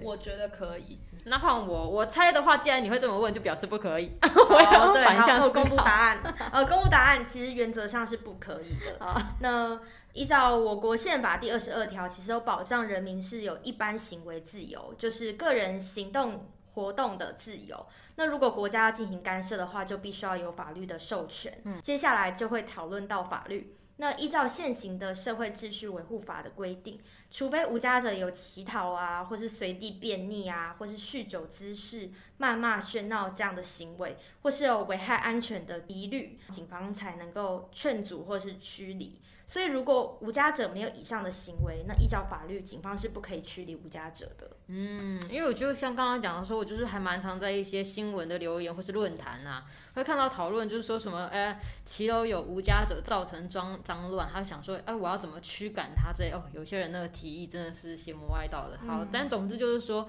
[0.02, 1.00] 我觉得可以。
[1.26, 4.12] 那换我，我猜的话，既然你会这么问，就表示不可以。
[4.22, 5.62] 我要反向思考。
[5.62, 6.18] 公布答案。
[6.52, 9.04] 呃，公布答案其实原则上是不可以的。
[9.04, 9.80] 好那
[10.12, 17.86] 依照我国宪法第二十二条，其实有保障人民是有一般行为自由，就是个人行动活动的自由。
[18.16, 21.58] 那如果国家要进行干涉的话，就必须要有法律的授权。
[21.64, 21.80] 嗯。
[21.82, 23.76] 接下来就会讨论到法律。
[23.96, 26.98] 那依照现行的社会秩序维护法的规定，
[27.30, 39.20] 除非无家者有乞讨啊，或是随地便溺啊，或是酗酒滋事、谩骂喧闹这样的行为，或是有危害安全的疑虑，警方才能够劝阻或是驱离。
[39.46, 44.53] 所以，如果无家者没有以上的行为，那依照法律，警方是不可以驱离无家者的。
[44.68, 56.30] 嗯，因为我就像刚刚讲的说，我就是还蛮常在一些新闻的留言或是论坛啊，会看到讨论，就是说什么，哎，骑楼有无家者造成脏脏乱，他想说，哎，我要怎么驱赶他这？
[56.30, 58.78] 这哦，有些人那个提议真的是邪魔歪道的。
[58.86, 60.08] 好，嗯、但总之就是说，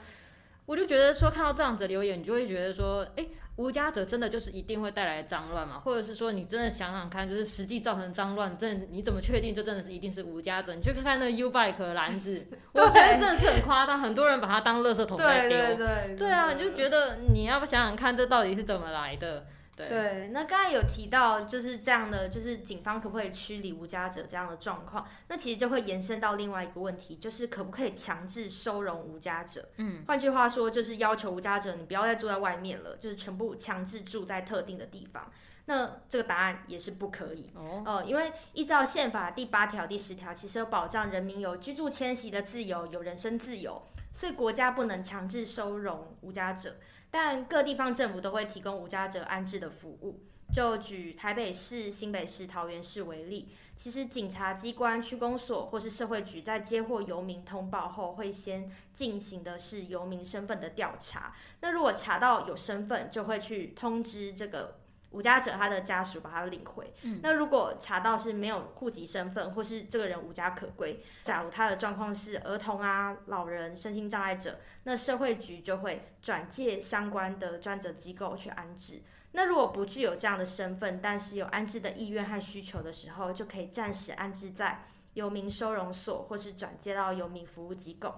[0.66, 3.26] 我就觉得说，看到这样子的留言，你就会觉得说，哎。
[3.58, 5.80] 无家者真的就是一定会带来脏乱嘛？
[5.80, 10.76] 或者是说你真的想想看，就是实际造成脏乱，真的你怎么确定这真的是一定是无家者？
[10.76, 12.46] 你去看看那个 U bike 的篮子，
[12.76, 15.58] 我觉得真的是很夸张，很多人把它当垃圾桶在丢。
[15.58, 19.46] 对对对，对啊，你就觉得你要不想想看，这到底是怎么来的？
[19.76, 25.06] 对，对，那刚才有提到就是这样的，就是警方可不可以驱离无家者这样的状况？
[25.28, 29.68] 那其实就会延伸到另外一个问题，就是可不可以强制收容无家者？
[29.78, 35.30] 嗯，换句话说，就是要求无家者你不要再住在外面了，就是全部强制住在特定的地方。
[35.68, 46.76] 那这个答案也是不可以哦，呃，因为依照宪法第八条、第十条，其实有保障人民有居住迁徙的自由，有人身自由，所以国家不能强制收容无家者。
[47.18, 50.20] 但各地方政府都会提供无家者安置的服务。
[50.54, 53.48] 就举台北市、新北市、桃园市为例，
[53.78, 61.34] 其实警察机关、区公所或是社会局在接获游民通报后，会先进行的是游民身份的调查。
[61.62, 64.80] 那如果查到有身份，就会去通知这个。
[65.16, 66.94] 无家者他的家属把他领回。
[67.04, 79.02] 嗯、那如果查到是没有户籍身份，或是这个人无家可归，假如他的状况是儿童啊、老人、身心障碍者，那社会局就会转介相关的专责机构去安置。
[79.32, 88.14] 那如果不具有这样的身份，但是有安置的意愿和需求的时候，就可以暂时安置在游民收容所，或是转介到游民服务机构。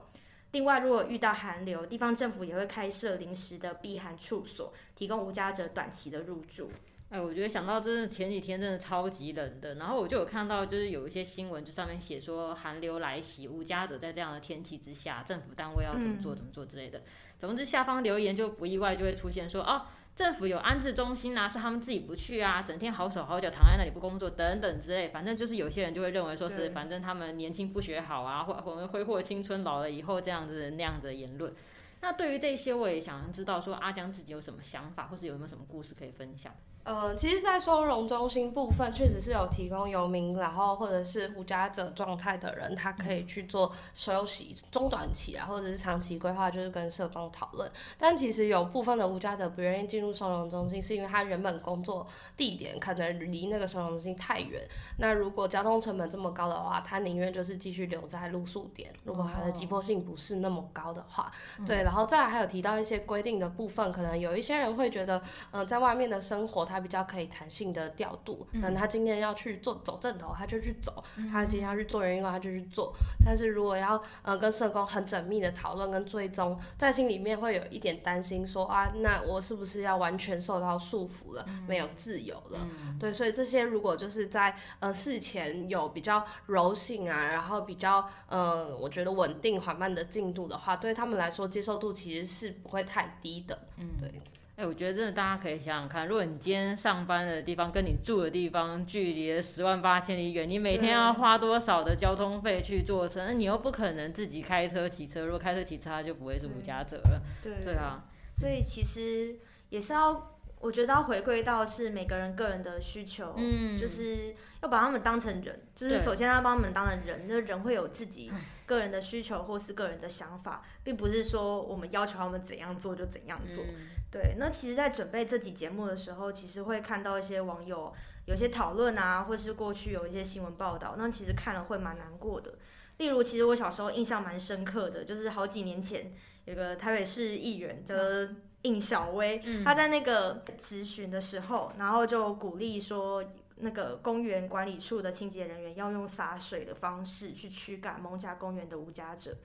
[0.51, 6.69] 另外，如果遇到寒流，地方政府也会开设临时的避寒处所，提供无家者短期的入住。
[7.09, 17.03] 哎，我觉得想到真的前几天真的超级冷的，然后我就有看到，就是有一些新闻，就上面写说寒流来袭，无家者在这样的天气之下，政府单位要怎么做怎么做之类的。
[17.37, 19.85] 总之，下方留言就不意外就会出现说哦。
[20.17, 31.53] 政府有安置中心啊，是他们自己不去啊，整天好手好脚躺在那里不工作等等之类，反正就是有些人就会认为说是，反正他们年轻不学好啊，或或挥霍青春，老了以后这样子那样子的言论。
[32.01, 36.51] 那对于这些，我也想知道说阿江自己有什么想法，或是有没有什么故事可以分享？
[36.87, 47.69] 呃，其实，在收容中心部分，确实是有提供游民，然后或者是无家者状态的人，他可以去做休息、中短期啊，或者是长期规划，就是跟社工讨论。
[47.97, 52.07] 但其实有部分的无家者不愿意进入收容中心，是因为他原本工作
[52.37, 54.65] 地点可能离那个收容中心太远。
[54.99, 58.89] 那如果交通成本这么高的话，他宁愿就是继续留在露宿点。
[59.03, 61.29] 如果他的急迫性不是那么高的话，
[61.59, 61.83] 哦、对。
[61.83, 65.17] 然后再来还有提到一些规定的部分，可能有一些人会觉得，
[65.51, 66.76] 嗯、呃，在外面的生活他。
[66.77, 72.93] 他比较可以弹性的调度，可能他今天要去做走正头，他就去走；嗯、他今天要去做员工，他就去做。
[73.25, 82.59] 但是如果要呃跟社工很缜密的讨论跟追踪，在心里面会有一点担心说，说啊，那我是不是要完全受到束缚了，嗯、没有自由了？
[82.61, 93.57] 嗯、对，所以这些如果就是在呃事前有比较柔性啊，然后比较呃我觉得稳定缓慢的进度的话，对他们来说接受度其实是不会太低的。
[93.77, 94.13] 嗯，对。
[94.57, 103.23] 哎、欸，我觉得真的大家可以想想看，如果你今天上班的地方跟你住的地方距离十万八千里远，你每天要花多少的交通费去坐车？
[103.23, 107.21] 那你又不可能自己开车骑车，如果开车骑车，他就不会是无家者了。
[107.39, 108.03] 对，对啊，
[108.39, 109.35] 所以其实
[109.69, 114.33] 也是要，我觉得要回归到是每个人个人的需求，嗯，就是
[114.63, 118.31] 要把他们当成人，就是首先要把他们当成人，那人会有自己
[118.65, 123.63] 个人的需求或是个人的想法，并不是说我们要求他们怎样做就怎样做。
[123.63, 127.93] 嗯对，那其实，在准备这集节目的时候，其实会看到一些网友
[128.25, 132.55] 有些讨论啊，或是过去有一些新闻报道，那其实看了会蛮难过的。
[132.97, 136.11] 例如，其实我小时候印象蛮深刻的，就是好几年前
[136.45, 143.23] 有个台北市议员的应小薇，嗯、他在那个质询的时候，然后就鼓励说，
[143.57, 149.37] 那个公园管理处的清洁人员要用洒水的方式去驱赶蒙家公园的无家者，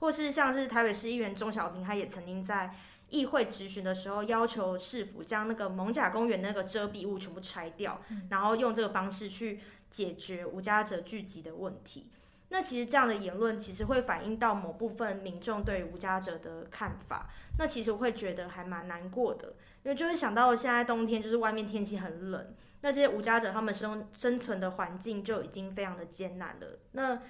[0.00, 2.74] 或是像是台北市议员钟小平，他也曾经在。
[3.12, 9.60] 议会质询的时候，要求市府将那个蒙甲公园那个遮蔽物全部拆掉，嗯、然后用这个方式去
[9.90, 12.10] 解决无家者聚集的问题。
[12.48, 17.30] 那其实这样的言论，其实会反映到某部分民众对无家者的看法。
[17.58, 19.54] 那其实我会觉得还蛮难过的，
[19.84, 26.78] 因为就是想到现在冬天，就是外面天气很冷，那这些无家者他们生生存的环境就已经非常的艰难了。
[26.92, 27.22] 那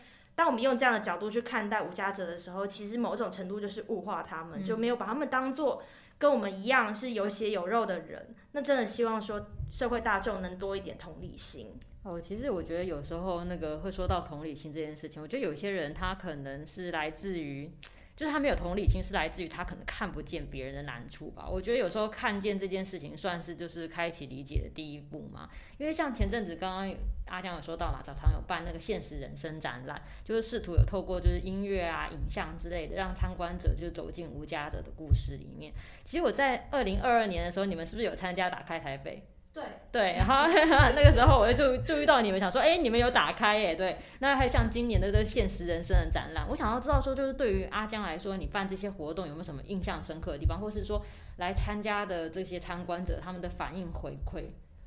[0.42, 5.80] 当我们用这样的角度去看待无家者的时候，其实某种程度就是物化他们，嗯、就没有把他们当做
[6.18, 8.34] 跟我们一样是有血有肉的人。
[8.50, 11.78] 那真的希望说社会大众能多一点同理心。
[12.02, 17.70] 哦，其实我觉得有时候那个会说到同理心这件事情，我觉得有些人他可能是来自于。
[18.14, 21.48] 就是他没有同理心，是来自于他可能看不见别人的难处吧。
[21.48, 25.48] 我觉得有时候看见这件事情，算是就是开启理解的第一步嘛。
[25.78, 26.94] 因为像前阵子刚刚
[27.26, 35.72] 阿江有说到嘛，澡堂有办那个现实人生展览，就是试图有透过就是音乐啊、影像之类的，让参观者就走进无家者的故事里面。
[36.04, 39.22] 其实我在二零二二年的时候，你们是不是有参加打开台北？
[39.54, 40.48] 对对，然后
[40.96, 43.74] 那个时候我就注注意到你们想说，哎，你们有打开耶？
[43.74, 51.04] 对，那还像今年的这个现实人生的展览，我想要知道说，就是对于阿江来说，你办这些活动有没有什么印象深刻的地方，或是说
[51.36, 54.44] 来参加的这些参观者他们的反应回馈？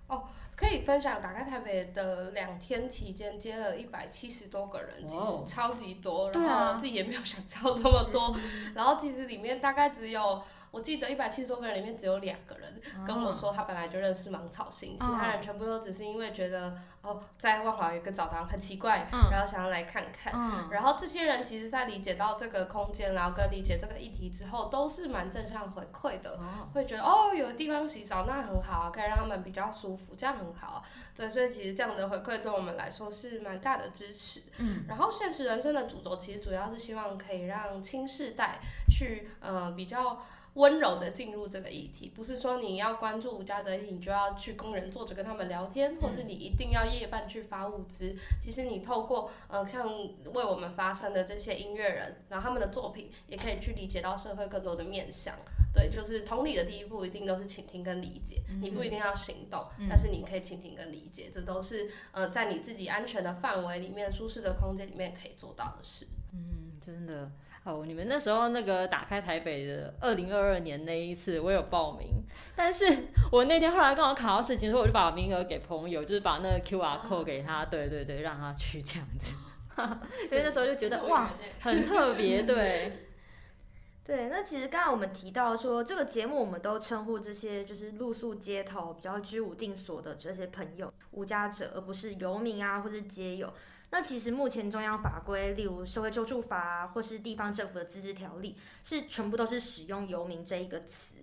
[0.08, 0.24] 哦，
[0.56, 8.36] 可以分享，打开台北的两天期间接了一百七十多个人，其实超级多，然后自己也没有想招这么多，
[8.74, 10.42] 然后其实里面大概只有。
[10.76, 20.68] 我记得一百七十多个人里面只有两个人跟我说他本来就认识芒草心，其他人全部都只是因为觉得哦，在万华有一个澡堂很奇怪，然后想要来看看。
[20.70, 26.38] 然后这些人其实，在理解到这个空间，然后跟理解这个议题之后，都是蛮正向回馈的，
[26.74, 30.84] 会觉得哦，有地方洗澡那很好啊，可以让他们比较舒服，这样很好。
[31.16, 34.42] 对，所以其实这样的回馈对我们来说是蛮大的支持。
[34.90, 38.60] 然后现实人生的主轴其实主要是希望可以让青世代
[38.90, 40.22] 去呃比较。
[40.56, 48.16] 温柔的进入这个议题，不是说你要关注无家者议题，你就要去工人坐着跟他们聊天，或者是你一定要夜半去发物资。
[48.42, 49.88] 其实你透过呃像
[50.34, 55.36] 为我们发声的这些音乐人，然后他们的作品，也可以去理解到社会更多的面向。
[55.74, 58.42] 对，就是同理的第一步，一定都是倾听跟理解。
[58.62, 66.08] 你不一定要行动，但是你可以倾听跟理解，这都是呃在你自己安全的范围里面、舒适的空间里面可以做到的事。
[66.32, 67.30] 嗯，真的。
[67.66, 72.08] 哦，你们那时候那个打开台北的二零二二年那一次，我有报名，
[72.56, 72.86] 但是
[73.32, 79.36] 我那天后来刚好卡到事情，所以我就把名额给朋友，就是把那个 QR code 给他，对对对，让他去这样子，
[80.30, 83.02] 因为那时候就觉得哇，很特别，对。
[84.06, 93.52] 对，那其实刚才我们提到说，这个节目我们都称呼这些就是露宿街头、比较居无定所的这些朋友无家者，而不是游民啊或是街友。
[93.92, 101.16] 那其实目前中央法规，例如社会救助法啊，或是地方政府的自治条例，是全部都是使用游民这一个词。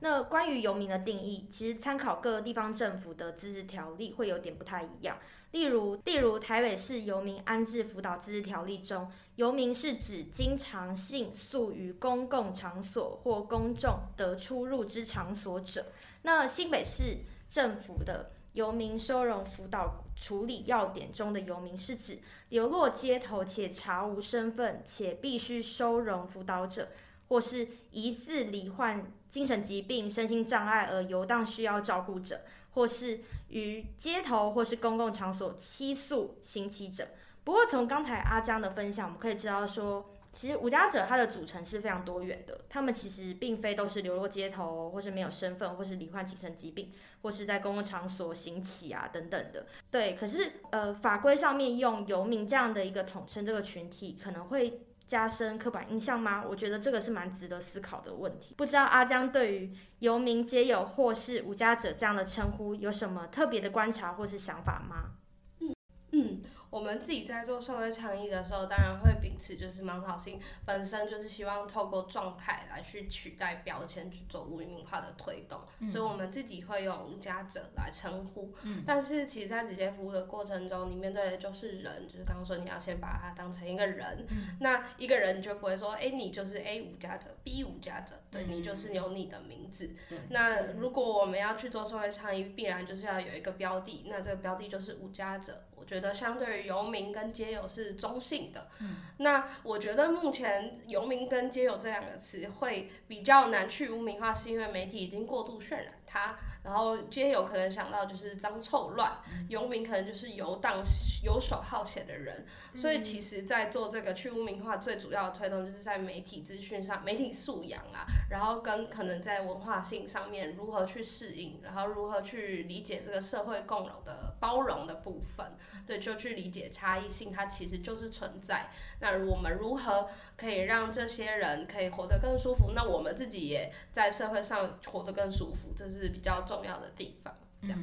[0.00, 5.16] 那关于游民的定义，其实参考各个地方政府的自治条例会有点不太一样。
[5.52, 15.86] 例如，例如台北市游民安置辅导自治条例中，游民是指经常性宿于公共场所或公众的出入之场所者。
[16.22, 17.18] 那新北市
[17.48, 22.18] 政府的游民收容辅导处理要点中的游民，是指
[22.50, 26.88] 流落街头且查无身份且必须收容辅导者，
[27.28, 32.42] 或是疑似罹患精神疾病、身心障碍而游荡需要照顾者。
[32.72, 33.18] 或是
[33.48, 37.08] 于街头或是公共场所栖宿行乞者。
[37.42, 42.60] 不过，从刚才阿江的分享，我们可以知道说，其实无家者他的组成是非常多元的。
[42.68, 49.66] 他们其实并非都是流落街头，或是没有身份，或是罹患精神疾病，或是在公共场所行乞啊等等的。
[49.90, 54.82] 对，可是呃，法规上面用游民这样的一个统称这个群体，可能会。
[55.10, 56.44] 加深刻板印象吗？
[56.48, 58.54] 我觉得这个是蛮值得思考的问题。
[58.56, 65.16] 不知道阿江对于游民、皆友或是无家者这样的称呼有什么特别的观察或是想法吗？
[65.58, 65.74] 嗯
[66.12, 66.42] 嗯。
[66.70, 78.54] 我们自己在做社会倡议的时候，当然会秉持就是芒草心本身就是希望透过状态来去取代标签去做污名化的推动，嗯、所以我们自己会用无家者来称呼。
[78.62, 89.90] 嗯、但是其实，在直接服务的过程中，你面对的就是人，就是刚刚说你要先把他当成一个人，嗯、那一个人你就不会说，哎，你就是 A 无家者，B 无家者，对，你就是有你的名字。
[90.10, 95.64] 嗯、那如果我们要去做社会倡议，必然就是要有一个标的，那这个标的就是无家者。
[95.90, 106.38] 我觉得相对于游民跟街友是中性的，嗯、那我觉得目前游民跟街友这两个词会比较难去污名化，是因为媒体已经过度渲染它。
[106.62, 110.82] 然后街友可能想到就是脏臭乱，游民可能就是游荡
[111.24, 112.44] 游手好闲的人，
[112.74, 125.46] 所以其实，在做这个去污名化最主要的推动，就是在媒体资讯上、媒体素养啊，然后跟可能在文化性上面如何去适应，然后如何去理解这个社会共融的包容的部分，
[125.86, 128.68] 对，就去理解差异性，它其实就是存在。
[129.00, 132.72] 那我们如何可以让这些人可以活得更舒服？
[132.74, 137.32] 那我们自己也在社会上活得更舒服，这是比较重要的地方，
[137.62, 137.78] 这样。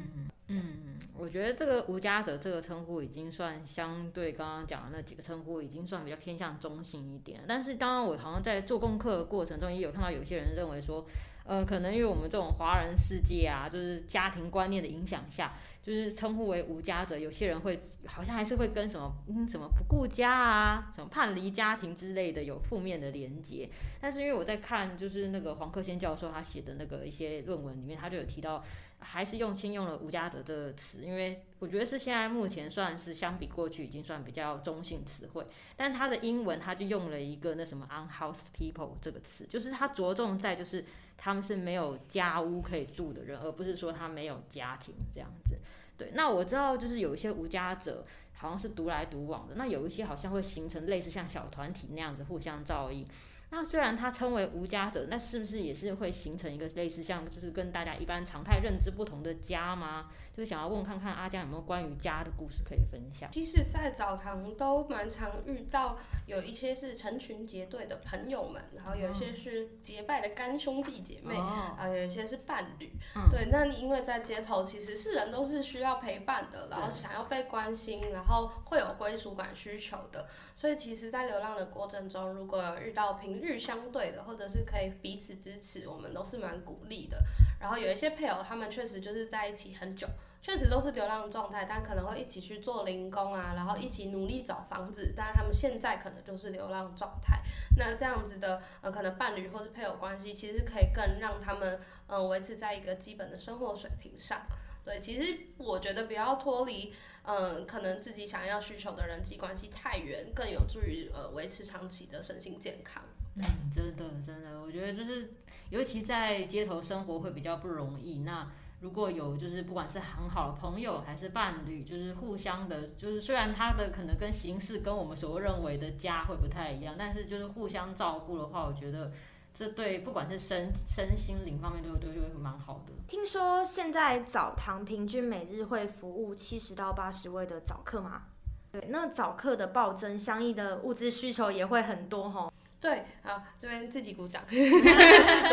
[0.49, 7.41] 嗯，我觉得这个无家者这个称呼已经算相对刚刚讲的那几个称呼已经算比较偏向中性一点。
[7.47, 11.05] 但是当然，我好像在做功课的过程中也有看到有些人认为说，
[11.45, 15.53] 呃，可能因为我们这种华人世界啊，就是家庭观念的影响下，
[15.87, 23.69] 就是称呼为无家者，有些人会好像还是会跟什么嗯什么不顾家啊，什么叛离家庭之类的有负面的连结。
[24.01, 28.61] 但是因为我在看就是那个黄克先教授他写的那个一些论文里面，他就有提到。
[28.99, 35.45] 还是用先用了“无家者”这个词，因为我觉得是现在目前算是相比过去已经算比较中性词汇。
[35.75, 40.83] 但他的英文，他就用了一个那什么 “unhoused people” 这个词，就是他着重在就是
[41.17, 45.57] 他们是没有家屋可以住的人，而不是说他没有家庭这样子。
[45.97, 53.05] 对，那我知道就是有一些无家者好像是独来独往的，那有一些好像会形成类似像小团体那样子互相照应。
[53.49, 60.09] 那虽然他称为无家者，那是不是也是会形成一个类似像，就是跟大家一般常态认知不同的家吗？
[60.37, 63.27] 就是想要问看看阿江有没有关于家的故事可以分享。
[63.31, 72.91] 其实，在澡堂都蛮常遇到有一些是成群结队的朋友们，然后有一些是结拜的干兄弟姐妹，啊、哦，有一些是伴侣。
[73.15, 80.27] 嗯、对，那因为在街头，其实是人都是需要陪伴的，然后想要被关心，然后会有归属感需求的。
[80.53, 87.17] 所以，其实，在流浪的过程中，如果有遇到频率相对的，或者是可以彼此支持，我们都是蛮鼓励的。
[87.59, 90.07] 然后有一些配偶，他们确实就是在一起很久。
[90.41, 97.41] 确实都是流浪状态，但可能会一起去做零工啊，然后一起努力找房子，但他们现在可能就是流浪状态。
[97.77, 104.41] 那这样子的呃，可能伴侣或是配偶关系，其实可以更让他们嗯维持在一个基本的生活水平上。
[104.85, 113.03] 对，其实我觉得不要脱离嗯可能自己想要需求的人际关系太远，更有助于呃维持长期的身心健康。
[113.35, 115.33] 嗯，真的真的，我觉得就是
[115.69, 118.19] 尤其在街头生活会比较不容易。
[118.19, 118.49] 那
[118.79, 129.11] 如果有就是不管是很好的朋友还是伴侣，就是互相的，就是虽然他的可能跟形式跟我们所认为的家会不太一样，但是就是互相照顾的话，我觉得
[129.51, 132.93] 这对不管是身身心灵方面都都会蛮好的。
[133.07, 138.23] 听说现在澡堂平均每日会服务七十到八十位的澡客吗？
[138.71, 142.51] 对，那澡客的暴增，相应的物资需求也会很多齁。
[142.79, 144.43] 对，好，这边自己鼓掌。
[144.49, 144.69] 对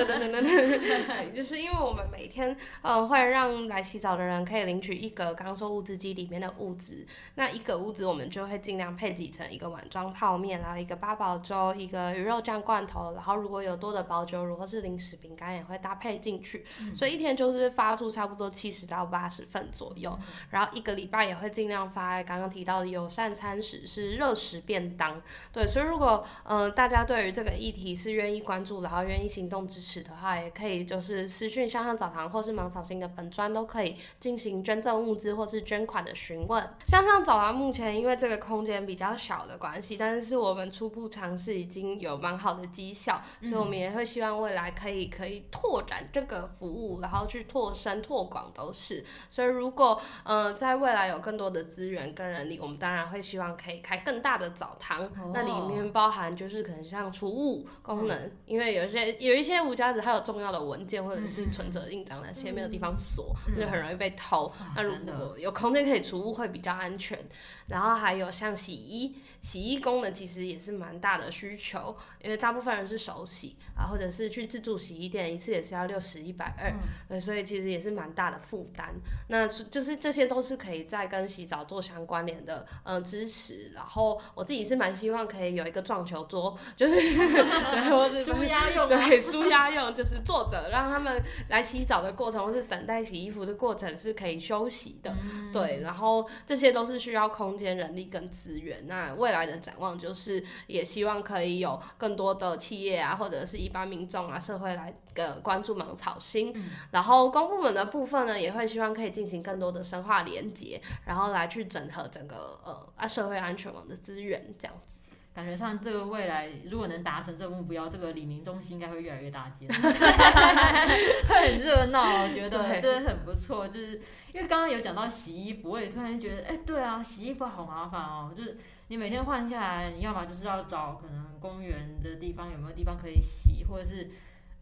[0.05, 7.07] 对对对对， 就是因为我们每天呃会让来洗澡的人可以领取一个刚刚说物资机里面的物资，
[7.37, 25.20] 那一个物资我们就会尽量配几成一个碗装泡面，然后一个八宝粥，一个鱼肉酱罐头，然后如果有多的保久乳或是零食饼干也会搭配进去，嗯、所以一天就是发出差不多七十到八十份左右，嗯、然后一个礼拜也会尽量发刚刚提到的友善餐食是热食便当，
[25.51, 36.69] 对，所以如果呃大家对于这个议题是愿意关注，然后愿意行动支持的话，也可以就是私讯向上澡堂或是芒草心的粉专都可以进行捐赠物资或是捐款的询问。
[36.87, 49.05] 向上澡堂目前因为这个空间比较小的关系，但是是我们初步尝试已经有蛮好的绩效，所以我们也会希望未来可以可以拓展这个服务，然后去拓深拓广都是。
[49.31, 57.66] 所以如果呃在未来有更多的资源跟人力，我们当然会希望可以开更大的澡堂，哦、那里面包含就是可能像储物。
[57.82, 64.50] 功能，因为有些有一些无家子它有重要的文件或者是存折印章那些没有地方锁，嗯、就很容易被偷。
[64.59, 67.18] 嗯、那如果有空间可以储物，会比较安全。
[67.66, 76.72] 然后还有像洗衣，洗衣功能其实也是蛮大的需求，因为大部分人是手洗啊，或者是去自助洗衣店，一次也是要六十一百二，
[77.09, 78.94] 对，所以其实也是蛮大的负担。
[79.28, 83.70] 那就是这些都是可以在跟洗澡做相关联的，嗯、呃，支持。
[83.74, 86.93] 然后我自己是蛮希望可以有一个撞球桌，就是。
[86.95, 98.86] 对，或是舒压用，对，舒压用就是坐着，让他们来洗澡的过程，或是等待洗衣服的过程是可以休息的，嗯、对，然后这些都是需要空间、人力跟资源。
[98.86, 106.53] 那未来的展望就是，也希望可以有更多的企业啊，或者是一般民众啊，社会来呃关注芒草心。
[106.55, 115.01] 嗯、然后公部门的部分呢，也会希望可以进行更多的深化连接，然后来去整合整个呃啊社会安全网的资源，这样子。
[115.35, 119.74] 感觉上，这个未来如果能达成这个目标，这个李明中心应该会越来越大间，会
[121.26, 123.66] 很热闹，我觉得真的很不错。
[123.66, 124.01] 就是
[124.32, 128.32] 因为刚刚有讲到洗衣服，我也突然觉得，哎，对啊，洗衣服好麻烦哦。
[128.37, 128.57] 就是
[128.87, 134.09] 你每天换下来，你要么就是要找可能公园的地方有没有地方可以洗，或者是，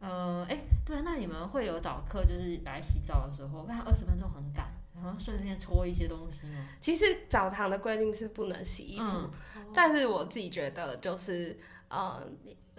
[0.01, 4.71] 呃，哎，对，那你们会有早课，就是来洗澡的时候，看二十分钟很赶。
[5.03, 6.69] 然后顺便搓一些东西吗？
[6.81, 12.23] 其实澡堂的规定是不能洗衣服，嗯、但是我自己觉得就是，呃，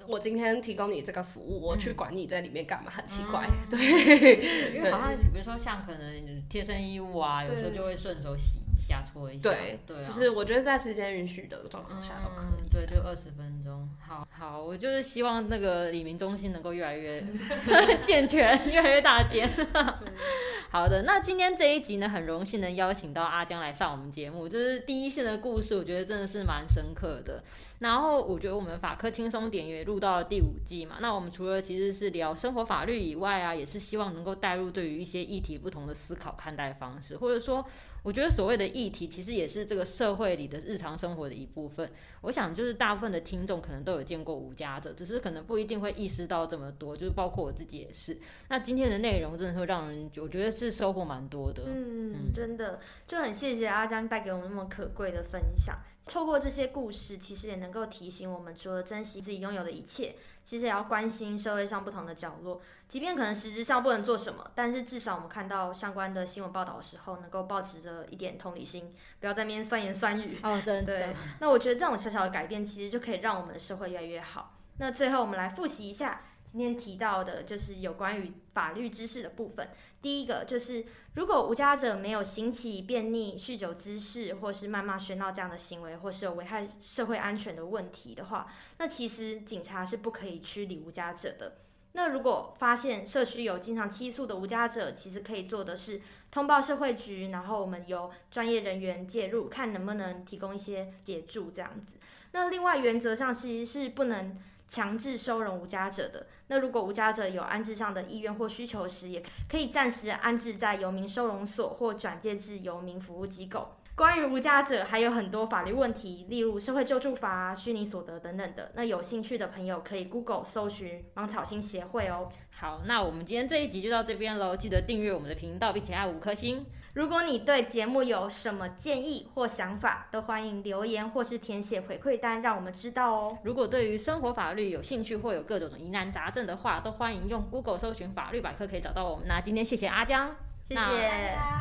[0.07, 3.45] 我今天提供你这个服务，我去管你在里面干嘛，很奇怪。
[3.45, 9.49] 嗯、对，因为好像比如说像可能贴身衣物啊，有时候就会顺手洗一下、搓一下。
[9.49, 12.61] 对，对啊、就是我觉得在时间允许的状况下都可以。
[12.61, 13.89] 嗯、对，就二十分钟。
[13.97, 17.23] 好，好，我就是希望那个李明中心能够越来越
[18.03, 19.49] 健全，越来越大间。
[20.69, 27.43] 好的，那今天这一集呢，很荣幸能邀请到阿江来上我们节目，就是第一线的故事，我觉得真的是蛮深刻的。
[27.79, 37.65] 然后我觉得我们法科轻松点也录到了第五季嘛，那我们除了其实是聊生活法律以外啊，也是希望能够带入对于一些议题不同的思考看待方式，或者说。
[38.03, 41.89] 我觉得所谓的议题，其实也是这个社会里的日常生活的一部分。
[42.21, 46.95] 我想，就是大部分的听众可能都有见过无家者，只是可能不一定会意识到这么多。
[46.95, 48.19] 就是包括我自己也是。
[48.49, 51.63] 那今天的内容真的会让人，我觉得是收获蛮多的。
[51.65, 55.79] 嗯，嗯真的就很谢谢阿江带给我们那么可贵的分享。
[56.05, 60.13] 透过这些故事，其实也能够提醒我们，除了珍惜自己拥有的一切，
[60.43, 62.61] 其实也要关心社会上不同的角落。
[62.87, 70.37] 即便可能实质上不能做什么，但是至少我们看到相关的新闻报道的时候，能够保持着一点同理心，不要在那边酸言酸语。
[70.43, 70.97] 哦，真的。
[70.97, 71.15] 对。
[71.39, 74.57] 那我觉得这种小小的改变，其实就可以让我们的社会越来越好。
[74.77, 76.21] 那最后我们来复习一下
[76.53, 79.69] 今天提到的，就是有关于法律知识的部分。
[80.03, 80.85] 第一个就是，
[81.15, 88.45] 如果无家者没有行乞、便溺、酗酒滋事，或是谩骂喧闹这样的行为，或是有危害社会安全的问题的话，
[88.77, 91.57] 那其实警察是不可以驱离无家者的。
[91.93, 95.99] 那如果发现社区有经常欺诉的无家者，其实可以做的是
[96.29, 101.97] 通报社会局，然后我们由专业人员介入，看能不能提供一些协助这样子。
[102.31, 104.35] 那另外原则上其实是不能
[104.73, 106.25] 强制收容无家者的。
[106.47, 113.75] 那如果无家者有安置上的意愿或需求时，也可以暂时安置在游民收容所或转介至游民服务机构。
[113.95, 118.71] 关于无家者还有很多法律问题，例如社会救助法、虚拟所得等等的。
[118.73, 122.27] 那有兴趣的朋友可以 Google 搜寻芒草心协会哦。
[122.49, 126.65] 好，那我们今天这一集就到这边喽，记得订阅我们的频道，并且按五颗星。
[126.93, 133.37] 如果你对节目有什么建议或想法，都欢迎留言或是填写回馈单，让我们知道哦。
[133.43, 139.25] 如果对于生活法律有兴趣或有各种疑难杂症的话，都欢迎用 Google 搜寻法律百科，可以找到我们。
[139.27, 140.35] 那今天谢谢阿江，
[140.69, 140.81] 谢谢，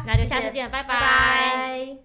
[0.06, 0.70] 那就下次见。
[0.70, 1.96] 拜拜。